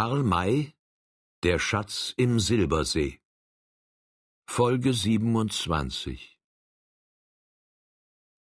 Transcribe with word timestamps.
Karl 0.00 0.22
May 0.22 0.72
Der 1.42 1.58
Schatz 1.58 2.14
im 2.16 2.40
Silbersee 2.40 3.20
Folge 4.48 4.94
27 4.94 6.38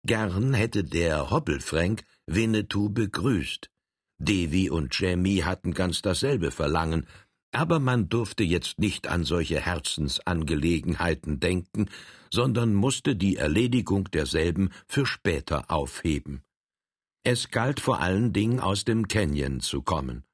Gern 0.04 0.52
hätte 0.54 0.82
der 0.82 1.30
Hoppelfränk 1.30 2.02
Winnetou 2.26 2.88
begrüßt. 2.88 3.70
Davy 4.18 4.68
und 4.68 4.98
Jamie 4.98 5.44
hatten 5.44 5.74
ganz 5.74 6.02
dasselbe 6.02 6.50
Verlangen, 6.50 7.06
aber 7.52 7.78
man 7.78 8.08
durfte 8.08 8.42
jetzt 8.42 8.80
nicht 8.80 9.06
an 9.06 9.22
solche 9.22 9.60
Herzensangelegenheiten 9.60 11.38
denken, 11.38 11.88
sondern 12.32 12.74
musste 12.74 13.14
die 13.14 13.36
Erledigung 13.36 14.10
derselben 14.10 14.70
für 14.88 15.06
später 15.06 15.70
aufheben. 15.70 16.42
Es 17.22 17.50
galt 17.50 17.78
vor 17.78 18.00
allen 18.00 18.32
Dingen 18.32 18.58
aus 18.58 18.84
dem 18.84 19.06
Canyon 19.06 19.60
zu 19.60 19.82
kommen. 19.82 20.24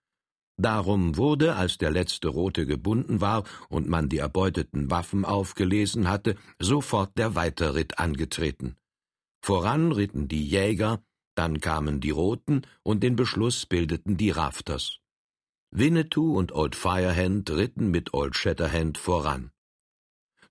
Darum 0.62 1.16
wurde, 1.16 1.56
als 1.56 1.78
der 1.78 1.90
letzte 1.90 2.28
Rote 2.28 2.66
gebunden 2.66 3.22
war 3.22 3.44
und 3.70 3.88
man 3.88 4.10
die 4.10 4.18
erbeuteten 4.18 4.90
Waffen 4.90 5.24
aufgelesen 5.24 6.06
hatte, 6.06 6.36
sofort 6.58 7.16
der 7.16 7.34
Weiterritt 7.34 7.98
angetreten. 7.98 8.76
Voran 9.40 9.90
ritten 9.90 10.28
die 10.28 10.46
Jäger, 10.46 11.02
dann 11.34 11.60
kamen 11.60 12.00
die 12.00 12.10
Roten 12.10 12.60
und 12.82 13.02
den 13.02 13.16
Beschluss 13.16 13.64
bildeten 13.64 14.18
die 14.18 14.28
Rafters. 14.28 14.98
Winnetou 15.70 16.36
und 16.36 16.52
Old 16.52 16.76
Firehand 16.76 17.48
ritten 17.50 17.90
mit 17.90 18.12
Old 18.12 18.36
Shatterhand 18.36 18.98
voran. 18.98 19.52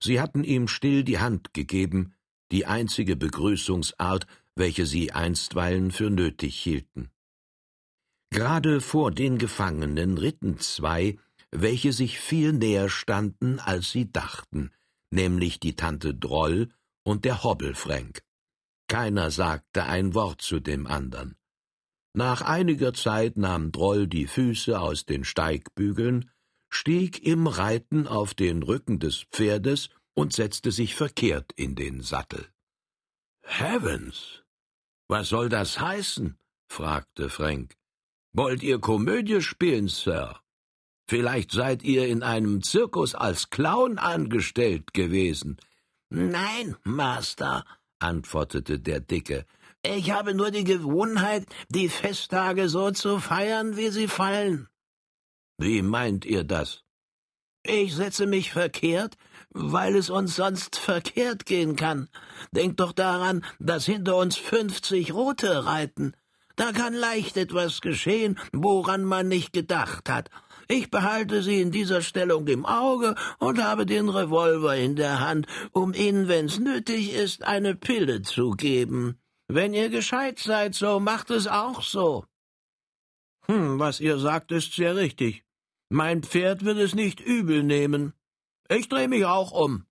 Sie 0.00 0.20
hatten 0.20 0.42
ihm 0.42 0.66
still 0.66 1.04
die 1.04 1.20
Hand 1.20 1.54
gegeben, 1.54 2.14
die 2.50 2.66
einzige 2.66 3.14
Begrüßungsart, 3.14 4.26
welche 4.56 4.86
sie 4.86 5.12
einstweilen 5.12 5.92
für 5.92 6.10
nötig 6.10 6.56
hielten. 6.56 7.10
Gerade 8.30 8.80
vor 8.80 9.10
den 9.10 9.38
Gefangenen 9.38 10.16
ritten 10.16 10.58
zwei, 10.58 11.18
welche 11.50 11.92
sich 11.92 12.20
viel 12.20 12.52
näher 12.52 12.88
standen, 12.88 13.58
als 13.58 13.90
sie 13.90 14.10
dachten, 14.10 14.70
nämlich 15.10 15.58
die 15.58 15.74
Tante 15.74 16.14
Droll 16.14 16.68
und 17.02 17.24
der 17.24 17.42
Hobbelfränk. 17.42 18.22
Keiner 18.88 19.30
sagte 19.30 19.84
ein 19.84 20.14
Wort 20.14 20.42
zu 20.42 20.60
dem 20.60 20.86
andern. 20.86 21.36
Nach 22.12 22.42
einiger 22.42 22.92
Zeit 22.92 23.36
nahm 23.36 23.72
Droll 23.72 24.06
die 24.06 24.26
Füße 24.26 24.80
aus 24.80 25.06
den 25.06 25.24
Steigbügeln, 25.24 26.30
stieg 26.68 27.24
im 27.24 27.46
Reiten 27.46 28.06
auf 28.06 28.34
den 28.34 28.62
Rücken 28.62 28.98
des 29.00 29.24
Pferdes 29.30 29.90
und 30.14 30.32
setzte 30.32 30.72
sich 30.72 30.94
verkehrt 30.94 31.52
in 31.52 31.74
den 31.74 32.00
Sattel. 32.00 32.48
Heavens! 33.42 34.42
Was 35.08 35.28
soll 35.28 35.48
das 35.48 35.80
heißen? 35.80 36.38
fragte 36.68 37.28
Frank. 37.28 37.79
Wollt 38.32 38.62
ihr 38.62 38.78
Komödie 38.78 39.42
spielen, 39.42 39.88
Sir? 39.88 40.40
Vielleicht 41.08 41.50
seid 41.50 41.82
ihr 41.82 42.06
in 42.06 42.22
einem 42.22 42.62
Zirkus 42.62 43.16
als 43.16 43.50
Clown 43.50 43.98
angestellt 43.98 44.94
gewesen. 44.94 45.56
Nein, 46.08 46.76
Master, 46.84 47.64
antwortete 47.98 48.78
der 48.78 49.00
Dicke. 49.00 49.44
Ich 49.82 50.12
habe 50.12 50.34
nur 50.34 50.50
die 50.50 50.64
Gewohnheit, 50.64 51.46
die 51.68 51.88
Festtage 51.88 52.68
so 52.68 52.90
zu 52.90 53.18
feiern, 53.18 53.76
wie 53.76 53.88
sie 53.88 54.08
fallen. 54.08 54.68
Wie 55.58 55.82
meint 55.82 56.24
ihr 56.24 56.44
das? 56.44 56.84
Ich 57.62 57.94
setze 57.94 58.26
mich 58.26 58.52
verkehrt, 58.52 59.16
weil 59.50 59.96
es 59.96 60.08
uns 60.08 60.36
sonst 60.36 60.76
verkehrt 60.76 61.44
gehen 61.46 61.76
kann. 61.76 62.08
Denkt 62.52 62.80
doch 62.80 62.92
daran, 62.92 63.44
dass 63.58 63.84
hinter 63.84 64.16
uns 64.16 64.36
fünfzig 64.36 65.12
Rote 65.12 65.66
reiten. 65.66 66.14
Da 66.60 66.72
kann 66.72 66.92
leicht 66.92 67.38
etwas 67.38 67.80
geschehen, 67.80 68.38
woran 68.52 69.02
man 69.02 69.28
nicht 69.28 69.54
gedacht 69.54 70.10
hat. 70.10 70.28
Ich 70.68 70.90
behalte 70.90 71.42
Sie 71.42 71.58
in 71.58 71.70
dieser 71.70 72.02
Stellung 72.02 72.46
im 72.48 72.66
Auge 72.66 73.14
und 73.38 73.64
habe 73.64 73.86
den 73.86 74.10
Revolver 74.10 74.76
in 74.76 74.94
der 74.94 75.20
Hand, 75.20 75.46
um 75.72 75.94
Ihnen, 75.94 76.28
wenn's 76.28 76.58
nötig 76.58 77.14
ist, 77.14 77.44
eine 77.44 77.74
Pille 77.74 78.20
zu 78.20 78.50
geben. 78.50 79.18
Wenn 79.48 79.72
ihr 79.72 79.88
gescheit 79.88 80.38
seid, 80.38 80.74
so 80.74 81.00
macht 81.00 81.30
es 81.30 81.46
auch 81.46 81.80
so. 81.80 82.26
Hm, 83.46 83.78
was 83.78 83.98
ihr 83.98 84.18
sagt, 84.18 84.52
ist 84.52 84.74
sehr 84.74 84.96
richtig. 84.96 85.44
Mein 85.88 86.22
Pferd 86.22 86.66
wird 86.66 86.76
es 86.76 86.94
nicht 86.94 87.20
übel 87.20 87.62
nehmen. 87.62 88.12
Ich 88.68 88.86
dreh 88.90 89.08
mich 89.08 89.24
auch 89.24 89.52
um. 89.52 89.86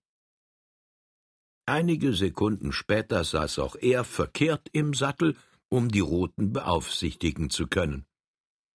Einige 1.66 2.14
Sekunden 2.14 2.72
später 2.74 3.24
saß 3.24 3.58
auch 3.58 3.76
er 3.76 4.04
verkehrt 4.04 4.70
im 4.72 4.94
Sattel 4.94 5.36
um 5.69 5.90
die 5.90 6.00
Roten 6.00 6.52
beaufsichtigen 6.52 7.50
zu 7.50 7.68
können. 7.68 8.06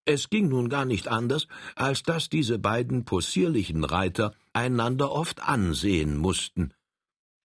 Es 0.06 0.28
ging 0.28 0.48
nun 0.48 0.68
gar 0.68 0.84
nicht 0.84 1.08
anders, 1.08 1.48
als 1.76 2.02
dass 2.02 2.28
diese 2.28 2.58
beiden 2.58 3.04
possierlichen 3.04 3.84
Reiter 3.84 4.34
einander 4.52 5.10
oft 5.10 5.42
ansehen 5.42 6.16
mussten. 6.16 6.74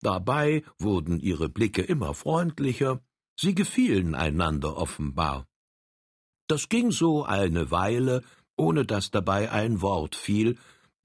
Dabei 0.01 0.63
wurden 0.77 1.19
ihre 1.19 1.49
Blicke 1.49 1.81
immer 1.81 2.13
freundlicher, 2.13 3.01
sie 3.39 3.55
gefielen 3.55 4.15
einander 4.15 4.77
offenbar. 4.77 5.47
Das 6.47 6.67
ging 6.67 6.91
so 6.91 7.23
eine 7.23 7.71
Weile, 7.71 8.23
ohne 8.57 8.85
dass 8.85 9.11
dabei 9.11 9.51
ein 9.51 9.81
Wort 9.81 10.15
fiel, 10.15 10.57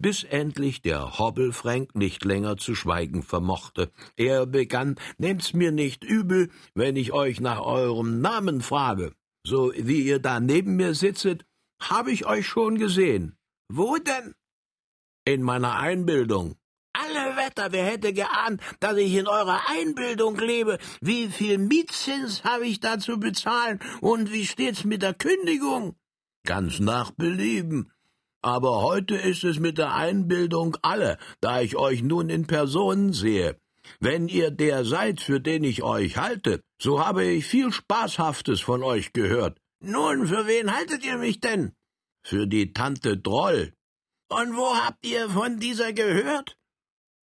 bis 0.04 0.22
endlich 0.22 0.82
der 0.82 1.18
Hobbelfränk 1.18 1.94
nicht 1.94 2.26
länger 2.26 2.58
zu 2.58 2.74
schweigen 2.74 3.22
vermochte. 3.22 3.90
Er 4.16 4.44
begann, 4.44 4.96
Nehmt's 5.16 5.54
mir 5.54 5.72
nicht 5.72 6.04
übel, 6.04 6.50
wenn 6.74 6.96
ich 6.96 7.14
euch 7.14 7.40
nach 7.40 7.62
eurem 7.62 8.20
Namen 8.20 8.60
frage. 8.60 9.14
So 9.46 9.72
wie 9.74 10.02
ihr 10.02 10.18
da 10.18 10.40
neben 10.40 10.76
mir 10.76 10.92
sitzet, 10.92 11.46
habe 11.80 12.12
ich 12.12 12.26
euch 12.26 12.46
schon 12.46 12.76
gesehen. 12.76 13.38
Wo 13.72 13.96
denn? 13.96 14.34
In 15.24 15.42
meiner 15.42 15.78
Einbildung. 15.78 16.56
Alle 16.92 17.38
Wetter, 17.38 17.72
wer 17.72 17.86
hätte 17.86 18.12
geahnt, 18.12 18.60
dass 18.80 18.98
ich 18.98 19.14
in 19.14 19.26
eurer 19.26 19.62
Einbildung 19.70 20.36
lebe? 20.36 20.76
Wie 21.00 21.30
viel 21.30 21.56
Mietzins 21.56 22.44
habe 22.44 22.66
ich 22.66 22.78
da 22.78 22.98
zu 22.98 23.18
bezahlen? 23.18 23.80
Und 24.02 24.30
wie 24.30 24.44
steht's 24.44 24.84
mit 24.84 25.00
der 25.00 25.14
Kündigung? 25.14 25.96
Ganz 26.44 26.78
nach 26.78 27.10
Belieben. 27.10 27.90
Aber 28.44 28.82
heute 28.82 29.16
ist 29.16 29.42
es 29.42 29.58
mit 29.58 29.78
der 29.78 29.94
Einbildung 29.94 30.76
alle, 30.82 31.16
da 31.40 31.62
ich 31.62 31.76
euch 31.76 32.02
nun 32.02 32.28
in 32.28 32.46
Person 32.46 33.14
sehe. 33.14 33.58
Wenn 34.00 34.28
ihr 34.28 34.50
der 34.50 34.84
seid, 34.84 35.22
für 35.22 35.40
den 35.40 35.64
ich 35.64 35.82
euch 35.82 36.18
halte, 36.18 36.60
so 36.78 37.02
habe 37.02 37.24
ich 37.24 37.46
viel 37.46 37.72
Spaßhaftes 37.72 38.60
von 38.60 38.82
euch 38.82 39.14
gehört. 39.14 39.62
Nun, 39.80 40.26
für 40.26 40.46
wen 40.46 40.76
haltet 40.76 41.06
ihr 41.06 41.16
mich 41.16 41.40
denn? 41.40 41.72
Für 42.22 42.46
die 42.46 42.74
Tante 42.74 43.16
Droll. 43.16 43.72
Und 44.28 44.54
wo 44.58 44.76
habt 44.76 45.06
ihr 45.06 45.30
von 45.30 45.58
dieser 45.58 45.94
gehört? 45.94 46.58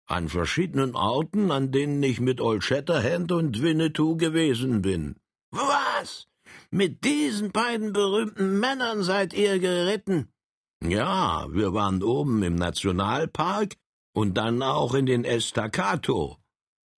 An 0.06 0.31
verschiedenen 0.31 0.94
Orten, 0.97 1.50
an 1.50 1.70
denen 1.70 2.02
ich 2.02 2.19
mit 2.20 2.41
Old 2.41 2.64
Shatterhand 2.64 3.31
und 3.31 3.60
Winnetou 3.60 4.16
gewesen 4.16 4.81
bin. 4.81 5.16
Was? 5.50 6.28
Mit 6.70 7.04
diesen 7.04 7.52
beiden 7.52 7.92
berühmten 7.92 8.58
Männern 8.58 9.02
seid 9.02 9.34
ihr 9.34 9.58
geritten? 9.58 10.30
Ja, 10.83 11.47
wir 11.51 11.75
waren 11.75 12.03
oben 12.03 12.43
im 12.43 12.55
Nationalpark 12.55 13.77
und 14.15 14.35
dann 14.35 14.63
auch 14.63 14.95
in 14.95 15.07
den 15.07 15.25
Estacato. 15.25 16.39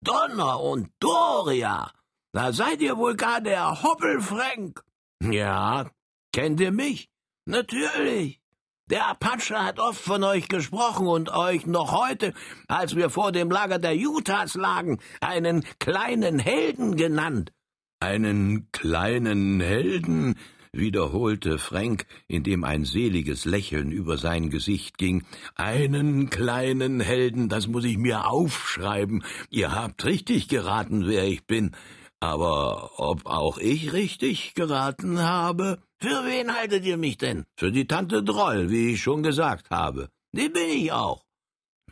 Donner 0.03 0.60
und 0.60 0.91
Doria! 1.00 1.93
Da 2.32 2.53
seid 2.53 2.81
ihr 2.81 2.97
wohl 2.97 3.15
gar 3.15 3.41
der 3.41 3.82
Hoppelfränk. 3.82 4.82
Ja, 5.22 5.91
kennt 6.32 6.60
ihr 6.60 6.72
mich? 6.72 7.10
Natürlich. 7.44 8.41
Der 8.88 9.09
Apache 9.09 9.62
hat 9.62 9.78
oft 9.78 10.00
von 10.00 10.25
euch 10.25 10.49
gesprochen 10.49 11.06
und 11.06 11.31
euch 11.31 11.66
noch 11.66 11.93
heute, 11.93 12.34
als 12.69 12.97
wir 12.97 13.10
vor 13.10 13.32
dem 13.32 13.50
Lager 13.50 13.78
der 13.78 13.97
Utahs 13.97 14.54
lagen, 14.54 15.00
einen 15.20 15.64
kleinen 15.78 16.38
Helden 16.38 16.97
genannt. 16.97 17.53
Einen 18.00 18.70
kleinen 18.72 19.60
Helden? 19.60 20.37
Wiederholte 20.72 21.58
Frank, 21.58 22.06
indem 22.28 22.64
ein 22.64 22.84
seliges 22.84 23.44
Lächeln 23.44 23.92
über 23.92 24.16
sein 24.16 24.50
Gesicht 24.50 24.96
ging. 24.96 25.24
Einen 25.54 26.30
kleinen 26.30 27.00
Helden, 27.00 27.48
das 27.48 27.66
muss 27.69 27.84
ich 27.84 27.98
mir 27.98 28.26
aufschreiben. 28.26 29.22
Ihr 29.50 29.72
habt 29.72 30.04
richtig 30.04 30.48
geraten, 30.48 31.06
wer 31.06 31.24
ich 31.24 31.46
bin. 31.46 31.76
Aber 32.20 32.98
ob 32.98 33.26
auch 33.26 33.58
ich 33.58 33.92
richtig 33.92 34.54
geraten 34.54 35.19
habe? 35.19 35.82
Für 35.98 36.24
wen 36.24 36.54
haltet 36.54 36.84
ihr 36.84 36.96
mich 36.96 37.18
denn? 37.18 37.44
Für 37.56 37.70
die 37.70 37.86
Tante 37.86 38.22
Droll, 38.22 38.70
wie 38.70 38.92
ich 38.92 39.02
schon 39.02 39.22
gesagt 39.22 39.70
habe. 39.70 40.08
Die 40.32 40.48
bin 40.48 40.68
ich 40.70 40.92
auch. 40.92 41.25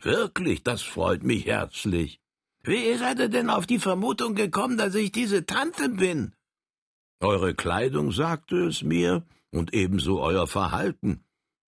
Wirklich, 0.01 0.63
das 0.63 0.81
freut 0.81 1.23
mich 1.23 1.45
herzlich. 1.45 2.19
Wie 2.63 2.95
seid 2.95 3.19
ihr 3.19 3.29
denn 3.29 3.49
auf 3.49 3.67
die 3.67 3.79
Vermutung 3.79 4.35
gekommen, 4.35 4.77
dass 4.77 4.95
ich 4.95 5.11
diese 5.11 5.45
Tante 5.45 5.89
bin? 5.89 6.33
Eure 7.21 7.53
Kleidung 7.53 8.11
sagte 8.11 8.65
es 8.65 8.81
mir, 8.81 9.23
und 9.51 9.73
ebenso 9.73 10.21
euer 10.21 10.47
Verhalten. 10.47 11.23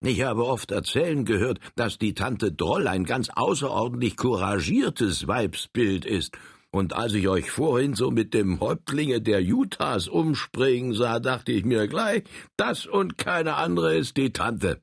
Ich 0.05 0.23
habe 0.23 0.47
oft 0.47 0.71
erzählen 0.71 1.25
gehört, 1.25 1.61
dass 1.77 1.99
die 1.99 2.15
Tante 2.15 2.53
Droll 2.53 2.89
ein 2.89 3.05
ganz 3.05 3.29
außerordentlich 3.29 4.17
couragiertes 4.17 5.29
Weibsbild 5.29 6.05
ist, 6.05 6.37
und 6.71 6.95
als 6.95 7.13
ich 7.13 7.29
euch 7.29 7.51
vorhin 7.51 7.95
so 7.95 8.11
mit 8.11 8.33
dem 8.33 8.61
Häuptlinge 8.61 9.21
der 9.21 9.43
Utahs 9.43 10.09
umspringen 10.09 10.95
sah, 10.95 11.21
dachte 11.21 11.53
ich 11.53 11.67
mir 11.67 11.87
gleich, 11.87 12.23
das 12.57 12.87
und 12.87 13.19
keine 13.19 13.57
andere 13.57 13.95
ist 13.95 14.17
die 14.17 14.33
Tante. 14.33 14.81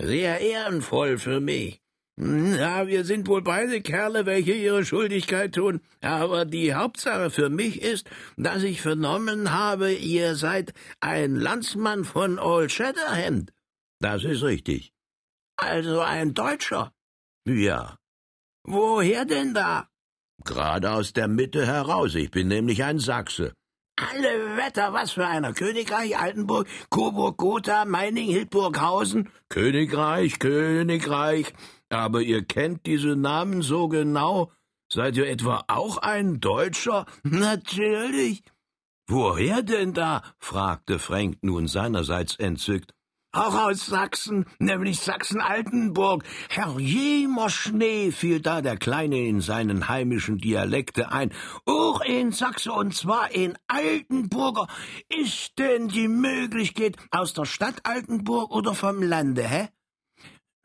Sehr 0.00 0.40
ehrenvoll 0.40 1.18
für 1.18 1.40
mich. 1.40 1.82
Ja, 2.20 2.88
wir 2.88 3.04
sind 3.04 3.28
wohl 3.28 3.42
beide 3.42 3.80
Kerle, 3.80 4.26
welche 4.26 4.52
ihre 4.52 4.84
Schuldigkeit 4.84 5.54
tun, 5.54 5.80
aber 6.00 6.44
die 6.44 6.74
Hauptsache 6.74 7.30
für 7.30 7.48
mich 7.48 7.80
ist, 7.80 8.10
dass 8.36 8.64
ich 8.64 8.82
vernommen 8.82 9.52
habe, 9.52 9.92
ihr 9.92 10.34
seid 10.34 10.72
ein 10.98 11.36
Landsmann 11.36 12.04
von 12.04 12.40
Old 12.40 12.72
Shatterhand. 12.72 13.52
Das 14.00 14.24
ist 14.24 14.42
richtig. 14.42 14.92
Also 15.56 16.00
ein 16.00 16.34
Deutscher. 16.34 16.92
Ja. 17.46 17.98
Woher 18.64 19.24
denn 19.24 19.54
da? 19.54 19.88
Gerade 20.44 20.90
aus 20.90 21.12
der 21.12 21.28
Mitte 21.28 21.66
heraus. 21.66 22.16
Ich 22.16 22.32
bin 22.32 22.48
nämlich 22.48 22.82
ein 22.82 22.98
Sachse. 22.98 23.52
Alle 23.96 24.56
Wetter, 24.56 24.92
was 24.92 25.12
für 25.12 25.26
einer. 25.26 25.52
Königreich, 25.52 26.18
Altenburg, 26.18 26.66
Coburg, 26.90 27.36
Gotha, 27.36 27.84
Meining, 27.84 28.28
Hildburghausen. 28.28 29.30
Königreich, 29.48 30.38
Königreich. 30.38 31.52
Aber 31.90 32.22
ihr 32.22 32.44
kennt 32.44 32.86
diese 32.86 33.16
Namen 33.16 33.62
so 33.62 33.88
genau. 33.88 34.52
Seid 34.90 35.16
ihr 35.16 35.28
etwa 35.28 35.64
auch 35.68 35.98
ein 35.98 36.40
Deutscher? 36.40 37.06
Natürlich. 37.22 38.42
Woher 39.06 39.62
denn 39.62 39.94
da? 39.94 40.22
fragte 40.38 40.98
Frank 40.98 41.38
nun 41.42 41.66
seinerseits 41.66 42.36
entzückt. 42.36 42.92
Auch 43.32 43.54
aus 43.54 43.86
Sachsen, 43.86 44.46
nämlich 44.58 45.00
Sachsen-Altenburg. 45.00 46.24
Herr 46.48 46.78
jemer 46.78 47.50
Schnee, 47.50 48.10
fiel 48.10 48.40
da 48.40 48.62
der 48.62 48.78
Kleine 48.78 49.20
in 49.26 49.42
seinen 49.42 49.88
heimischen 49.88 50.38
Dialekte 50.38 51.12
ein. 51.12 51.32
Auch 51.66 52.00
in 52.00 52.32
Sachse, 52.32 52.72
und 52.72 52.94
zwar 52.94 53.30
in 53.30 53.58
Altenburger. 53.66 54.66
Ist 55.08 55.58
denn 55.58 55.88
die 55.88 56.08
Möglichkeit 56.08 56.96
aus 57.10 57.34
der 57.34 57.44
Stadt 57.44 57.80
Altenburg 57.84 58.50
oder 58.50 58.74
vom 58.74 59.02
Lande, 59.02 59.46
hä? 59.46 59.68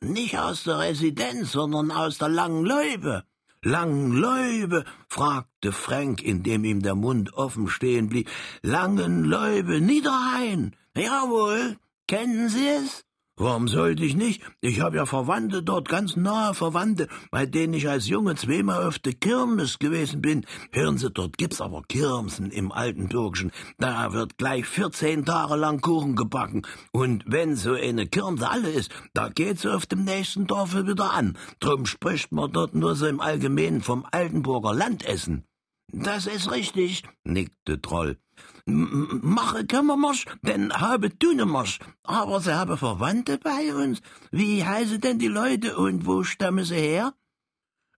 Nicht 0.03 0.37
aus 0.37 0.63
der 0.63 0.79
Residenz, 0.79 1.53
sondern 1.53 1.91
aus 1.91 2.17
der 2.17 2.29
Langen 2.29 2.65
Leube. 2.65 3.23
Langenleube? 3.61 4.83
fragte 5.07 5.71
Frank, 5.71 6.21
indem 6.21 6.65
ihm 6.65 6.81
der 6.81 6.95
Mund 6.95 7.33
offen 7.33 7.67
stehen 7.69 8.09
blieb. 8.09 8.29
Langenleube, 8.61 9.79
Niederrhein. 9.79 10.75
Jawohl, 10.95 11.77
Kennen 12.07 12.49
Sie 12.49 12.67
es? 12.67 13.05
Warum 13.43 13.67
sollte 13.67 14.05
ich 14.05 14.15
nicht? 14.15 14.41
Ich 14.61 14.79
habe 14.79 14.95
ja 14.95 15.05
Verwandte 15.05 15.63
dort, 15.63 15.89
ganz 15.89 16.15
nahe 16.15 16.53
Verwandte, 16.53 17.09
bei 17.29 17.45
denen 17.45 17.73
ich 17.73 17.89
als 17.89 18.07
Junge 18.07 18.35
zweimal 18.35 18.87
auf 18.87 18.99
der 18.99 19.15
Kirmes 19.15 19.79
gewesen 19.79 20.21
bin. 20.21 20.45
Hören 20.71 20.97
Sie, 20.97 21.11
dort 21.11 21.37
gibt's 21.37 21.59
aber 21.59 21.83
Kirmsen 21.89 22.51
im 22.51 22.71
alten 22.71 23.09
Türkischen. 23.09 23.51
Da 23.77 24.13
wird 24.13 24.37
gleich 24.37 24.65
vierzehn 24.65 25.25
Tage 25.25 25.57
lang 25.57 25.81
Kuchen 25.81 26.15
gebacken. 26.15 26.61
Und 26.93 27.25
wenn 27.27 27.57
so 27.57 27.73
eine 27.73 28.07
Kirmse 28.07 28.49
alle 28.49 28.69
ist, 28.69 28.91
da 29.13 29.27
geht 29.27 29.59
sie 29.59 29.73
auf 29.73 29.87
dem 29.87 30.05
nächsten 30.05 30.47
Dorfe 30.47 30.87
wieder 30.87 31.11
an. 31.11 31.37
Drum 31.59 31.85
spricht 31.85 32.31
man 32.31 32.49
dort 32.49 32.73
nur 32.75 32.95
so 32.95 33.07
im 33.07 33.19
Allgemeinen 33.19 33.81
vom 33.81 34.05
Altenburger 34.09 34.73
Landessen. 34.73 35.43
Das 35.91 36.27
ist 36.27 36.49
richtig, 36.49 37.03
nickte 37.25 37.81
Troll. 37.81 38.22
Mache 38.65 39.65
Kümmermarsch, 39.65 40.25
denn 40.41 40.71
habe 40.73 41.17
Tunemarsch. 41.17 41.79
Aber 42.03 42.39
sie 42.39 42.55
haben 42.55 42.77
Verwandte 42.77 43.37
bei 43.37 43.73
uns. 43.73 44.01
Wie 44.31 44.63
heißen 44.63 45.01
denn 45.01 45.19
die 45.19 45.27
Leute 45.27 45.77
und 45.77 46.05
wo 46.05 46.23
stammen 46.23 46.63
sie 46.63 46.75
her? 46.75 47.13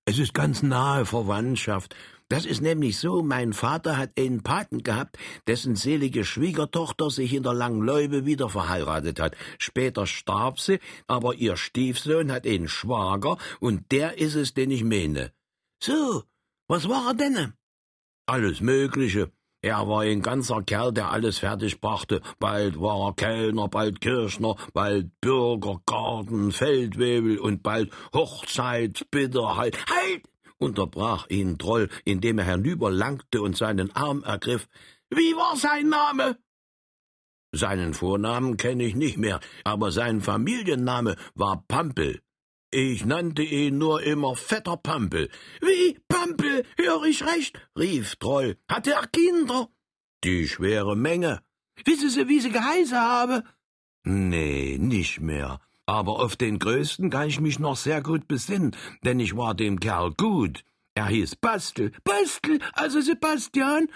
Es 0.06 0.20
ist 0.20 0.34
ganz 0.34 0.62
nahe 0.62 1.06
Verwandtschaft. 1.06 1.96
Das 2.28 2.46
ist 2.46 2.62
nämlich 2.62 2.98
so, 2.98 3.22
mein 3.22 3.54
Vater 3.54 3.98
hat 3.98 4.12
einen 4.18 4.42
Paten 4.42 4.82
gehabt, 4.82 5.18
dessen 5.48 5.76
selige 5.76 6.26
Schwiegertochter 6.26 7.12
sich 7.12 7.34
in 7.34 7.44
der 7.44 7.54
Langläube 7.54 8.26
wieder 8.26 8.50
verheiratet 8.50 9.20
hat. 9.20 9.36
Später 9.60 10.08
starb 10.08 10.60
sie, 10.60 10.80
aber 11.06 11.36
ihr 11.36 11.56
Stiefsohn 11.56 12.32
hat 12.32 12.48
einen 12.48 12.68
Schwager, 12.68 13.38
und 13.60 13.92
der 13.92 14.18
ist 14.18 14.34
es, 14.34 14.56
den 14.56 14.72
ich 14.72 14.84
meine. 14.84 15.34
So, 15.80 16.24
was 16.68 16.90
war 16.90 17.10
er 17.10 17.14
denn? 17.14 17.54
Alles 18.26 18.60
Mögliche. 18.60 19.32
Er 19.66 19.88
war 19.88 20.02
ein 20.02 20.22
ganzer 20.22 20.62
Kerl, 20.62 20.94
der 20.94 21.10
alles 21.10 21.40
fertig 21.40 21.82
brachte. 21.82 22.22
Bald 22.38 22.80
war 22.80 23.08
er 23.08 23.14
Kellner, 23.16 23.68
bald 23.68 24.00
Kirchner, 24.00 24.56
bald 24.74 25.10
Bürger, 25.22 25.82
Garten, 25.88 26.52
Feldwebel 26.52 27.40
und 27.40 27.64
bald 27.64 27.92
Hochzeitsbitterheit. 28.14 29.76
Halt! 29.90 30.22
unterbrach 30.60 31.28
ihn 31.30 31.58
Troll, 31.58 31.90
indem 32.04 32.38
er 32.38 32.46
herüberlangte 32.46 33.42
und 33.42 33.58
seinen 33.58 33.92
Arm 33.96 34.22
ergriff. 34.24 34.68
Wie 35.10 35.36
war 35.36 35.58
sein 35.58 35.90
Name? 35.90 36.38
Seinen 37.52 37.96
Vornamen 37.96 38.58
kenne 38.58 38.84
ich 38.84 38.94
nicht 38.94 39.18
mehr, 39.18 39.40
aber 39.64 39.92
sein 39.92 40.22
Familienname 40.22 41.16
war 41.34 41.64
Pampel. 41.68 42.22
Ich 42.78 43.06
nannte 43.06 43.42
ihn 43.42 43.78
nur 43.78 44.04
immer 44.04 44.36
fetter 44.36 44.76
Pampel. 44.76 45.30
Wie, 45.62 45.98
Pampel, 46.10 46.66
höre 46.76 47.06
ich 47.06 47.26
recht? 47.26 47.58
rief 47.80 48.18
Troll. 48.18 48.58
Hatte 48.68 48.92
er 48.92 49.08
Kinder? 49.08 49.70
Die 50.26 50.46
schwere 50.46 50.98
Menge. 50.98 51.40
Wissen 51.86 52.10
Sie, 52.10 52.28
wie 52.28 52.42
sie 52.42 52.52
geheißen 52.52 52.98
habe? 52.98 53.46
Nee, 54.04 54.78
nicht 54.78 55.22
mehr. 55.22 55.62
Aber 55.86 56.20
auf 56.20 56.36
den 56.36 56.60
größten 56.60 57.10
kann 57.10 57.30
ich 57.30 57.40
mich 57.40 57.60
noch 57.60 57.78
sehr 57.78 58.02
gut 58.02 58.28
besinnen, 58.28 58.76
denn 59.06 59.22
ich 59.22 59.38
war 59.38 59.56
dem 59.56 59.80
Kerl 59.80 60.12
gut. 60.12 60.66
Er 60.96 61.08
hieß 61.08 61.38
Bastel. 61.38 61.94
Bastel, 62.04 62.60
also 62.74 63.00
Sebastian? 63.00 63.88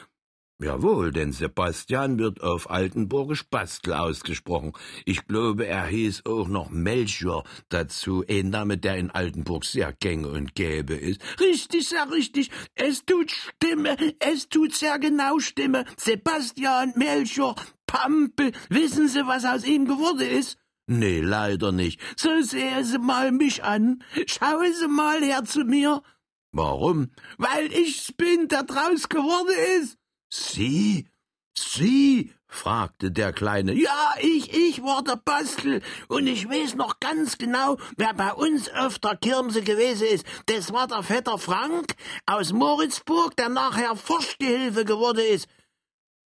Jawohl, 0.62 1.14
denn 1.14 1.32
Sebastian 1.32 2.20
wird 2.20 2.44
auf 2.44 2.70
Altenburgisch 2.70 3.46
Bastel 3.50 3.94
ausgesprochen. 3.94 4.74
Ich 5.06 5.26
glaube, 5.26 5.66
er 5.66 5.86
hieß 5.86 6.26
auch 6.26 6.50
noch 6.50 6.70
Melchior 6.70 7.46
dazu, 7.70 8.26
ein 8.30 8.50
Name, 8.50 8.78
der 8.78 8.98
in 8.98 9.10
Altenburg 9.10 9.64
sehr 9.64 9.94
gänge 9.94 10.28
und 10.28 10.56
gäbe 10.56 10.96
ist. 10.96 11.22
Richtig, 11.40 11.88
sehr 11.88 12.12
richtig. 12.12 12.52
Es 12.76 13.06
tut 13.06 13.32
Stimme, 13.32 13.96
es 14.20 14.50
tut 14.50 14.74
sehr 14.74 15.00
genau 15.00 15.40
Stimme. 15.40 15.86
Sebastian, 15.96 16.92
Melchior, 16.98 17.56
Pampel, 17.88 18.52
wissen 18.68 19.08
Sie, 19.08 19.26
was 19.26 19.46
aus 19.46 19.64
ihm 19.64 19.86
geworden 19.86 20.28
ist? 20.30 20.58
Nee, 20.88 21.22
leider 21.22 21.72
nicht. 21.72 22.02
So 22.18 22.42
sehen 22.42 22.84
Sie 22.84 23.00
mal 23.00 23.32
mich 23.32 23.64
an. 23.64 24.04
Schauen 24.26 24.74
Sie 24.74 24.90
mal 24.90 25.22
her 25.22 25.46
zu 25.46 25.64
mir. 25.64 26.04
Warum? 26.52 27.12
Weil 27.38 27.72
ich's 27.72 28.12
bin, 28.12 28.50
der 28.50 28.64
draus 28.64 29.08
geworden 29.08 29.56
ist. 29.82 30.00
Sie? 30.30 31.08
Sie? 31.58 32.34
fragte 32.48 33.12
der 33.12 33.32
Kleine. 33.32 33.74
Ja, 33.74 34.14
ich, 34.20 34.52
ich 34.54 34.82
war 34.82 35.04
der 35.04 35.18
Bastel, 35.18 35.82
und 36.08 36.26
ich 36.26 36.50
weiß 36.50 36.76
noch 36.76 37.00
ganz 37.00 37.38
genau, 37.38 37.78
wer 37.96 38.14
bei 38.16 38.34
uns 38.34 38.70
auf 38.70 38.98
der 38.98 39.18
Kirmse 39.18 39.62
gewesen 39.62 40.08
ist. 40.08 40.26
Das 40.48 40.74
war 40.74 40.88
der 40.88 41.04
Vetter 41.04 41.38
Frank 41.38 41.96
aus 42.26 42.52
Moritzburg, 42.52 43.36
der 43.38 43.50
nachher 43.50 43.96
Forschgehilfe 43.96 44.84
geworden 44.84 45.24
ist. 45.26 45.48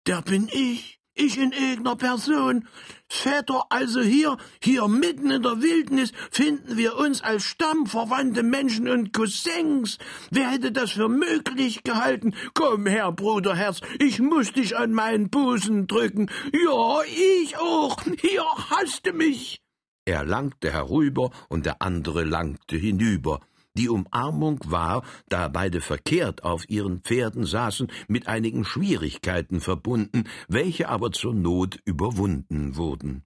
Der 0.06 0.22
bin 0.22 0.48
ich 0.52 1.01
ich 1.14 1.38
in 1.38 1.52
irgendeiner 1.52 1.96
Person. 1.96 2.68
Väter, 3.10 3.66
also 3.70 4.02
hier, 4.02 4.38
hier 4.62 4.88
mitten 4.88 5.32
in 5.32 5.42
der 5.42 5.62
Wildnis 5.62 6.14
finden 6.32 6.78
wir 6.78 6.98
uns 6.98 7.22
als 7.22 7.44
stammverwandte 7.44 8.44
Menschen 8.44 8.88
und 8.88 9.14
Cousins. 9.14 9.98
Wer 10.30 10.52
hätte 10.52 10.72
das 10.72 10.92
für 10.92 11.10
möglich 11.10 11.84
gehalten? 11.84 12.34
Komm 12.54 12.86
her, 12.88 13.12
Bruderherz, 13.12 13.82
ich 14.00 14.20
muss 14.20 14.54
dich 14.54 14.78
an 14.78 14.94
meinen 14.94 15.30
Busen 15.30 15.88
drücken. 15.88 16.30
Ja, 16.54 17.02
ich 17.04 17.58
auch. 17.58 18.02
Hier 18.22 18.46
hast 18.70 19.06
du 19.06 19.14
mich. 19.14 19.62
Er 20.06 20.24
langte 20.26 20.72
herüber 20.72 21.32
und 21.50 21.66
der 21.66 21.82
andere 21.82 22.24
langte 22.24 22.76
hinüber. 22.78 23.42
Die 23.78 23.88
Umarmung 23.88 24.60
war, 24.66 25.04
da 25.30 25.48
beide 25.48 25.80
verkehrt 25.80 26.44
auf 26.44 26.70
ihren 26.70 27.02
Pferden 27.02 27.46
saßen, 27.46 27.88
mit 28.08 28.28
einigen 28.28 28.66
Schwierigkeiten 28.66 29.62
verbunden, 29.62 30.26
welche 30.48 30.90
aber 30.90 31.12
zur 31.12 31.34
Not 31.34 31.80
überwunden 31.86 32.76
wurden. 32.76 33.24